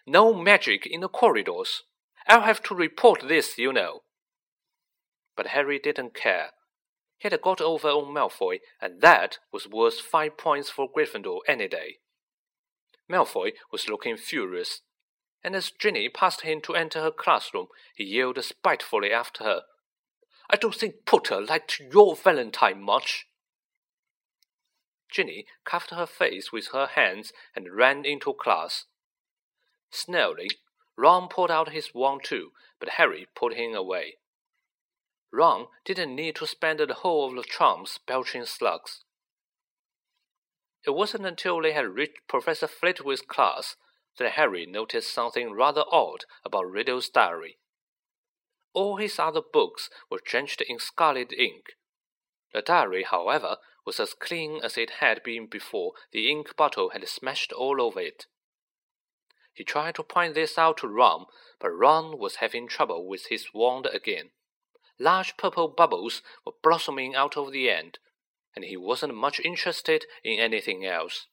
No 0.06 0.32
magic 0.34 0.86
in 0.86 1.00
the 1.00 1.08
corridors. 1.08 1.82
I'll 2.26 2.42
have 2.42 2.62
to 2.64 2.74
report 2.74 3.28
this, 3.28 3.58
you 3.58 3.72
know. 3.72 4.00
But 5.36 5.48
Harry 5.48 5.78
didn't 5.78 6.14
care. 6.14 6.50
He 7.18 7.28
had 7.28 7.40
got 7.40 7.60
over 7.60 7.88
on 7.88 8.12
Malfoy, 8.12 8.58
and 8.80 9.00
that 9.00 9.38
was 9.52 9.68
worth 9.68 10.00
five 10.00 10.36
points 10.36 10.70
for 10.70 10.88
Gryffindor 10.90 11.40
any 11.46 11.68
day. 11.68 11.98
Malfoy 13.08 13.52
was 13.70 13.88
looking 13.88 14.16
furious, 14.16 14.80
and 15.44 15.54
as 15.54 15.70
Ginny 15.70 16.08
passed 16.08 16.40
him 16.40 16.60
to 16.62 16.74
enter 16.74 17.00
her 17.00 17.10
classroom, 17.10 17.68
he 17.94 18.04
yelled 18.04 18.42
spitefully 18.42 19.12
after 19.12 19.44
her. 19.44 19.62
I 20.50 20.56
don't 20.56 20.74
think 20.74 21.06
Potter 21.06 21.40
liked 21.40 21.80
your 21.92 22.16
Valentine 22.16 22.82
much. 22.82 23.26
Ginny 25.10 25.46
covered 25.64 25.90
her 25.90 26.06
face 26.06 26.50
with 26.52 26.68
her 26.72 26.86
hands 26.86 27.32
and 27.54 27.74
ran 27.74 28.04
into 28.04 28.32
class. 28.32 28.86
Snarling, 29.92 30.50
Ron 30.96 31.28
pulled 31.28 31.50
out 31.50 31.70
his 31.70 31.94
wand 31.94 32.22
too, 32.24 32.52
but 32.80 32.90
Harry 32.90 33.26
put 33.34 33.54
him 33.54 33.74
away. 33.74 34.16
Ron 35.30 35.68
didn't 35.84 36.14
need 36.14 36.36
to 36.36 36.46
spend 36.46 36.80
the 36.80 36.92
whole 36.92 37.28
of 37.28 37.36
the 37.36 37.42
term 37.42 37.86
belching 38.06 38.44
slugs. 38.44 39.04
It 40.84 40.90
wasn't 40.90 41.26
until 41.26 41.62
they 41.62 41.72
had 41.72 41.94
reached 41.94 42.26
Professor 42.26 42.66
Flitwick's 42.66 43.22
class 43.22 43.76
that 44.18 44.32
Harry 44.32 44.66
noticed 44.66 45.12
something 45.12 45.52
rather 45.52 45.84
odd 45.90 46.24
about 46.44 46.70
Riddle's 46.70 47.08
diary. 47.08 47.58
All 48.74 48.96
his 48.96 49.18
other 49.18 49.42
books 49.42 49.90
were 50.10 50.20
drenched 50.24 50.60
in 50.62 50.78
scarlet 50.78 51.32
ink. 51.32 51.76
The 52.52 52.62
diary, 52.62 53.04
however, 53.04 53.58
was 53.86 54.00
as 54.00 54.14
clean 54.14 54.60
as 54.62 54.76
it 54.76 55.00
had 55.00 55.22
been 55.22 55.46
before 55.46 55.92
the 56.12 56.30
ink 56.30 56.56
bottle 56.56 56.90
had 56.90 57.06
smashed 57.08 57.52
all 57.52 57.80
over 57.80 58.00
it. 58.00 58.26
He 59.52 59.64
tried 59.64 59.96
to 59.96 60.02
point 60.02 60.34
this 60.34 60.56
out 60.56 60.78
to 60.78 60.88
Ron, 60.88 61.26
but 61.60 61.70
Ron 61.70 62.18
was 62.18 62.36
having 62.36 62.66
trouble 62.68 63.06
with 63.06 63.26
his 63.26 63.52
wand 63.52 63.86
again. 63.86 64.30
Large 64.98 65.36
purple 65.36 65.68
bubbles 65.68 66.22
were 66.44 66.52
blossoming 66.62 67.14
out 67.14 67.36
of 67.36 67.52
the 67.52 67.70
end, 67.70 67.98
and 68.54 68.64
he 68.64 68.76
wasn't 68.76 69.14
much 69.14 69.40
interested 69.40 70.06
in 70.24 70.38
anything 70.38 70.86
else. 70.86 71.26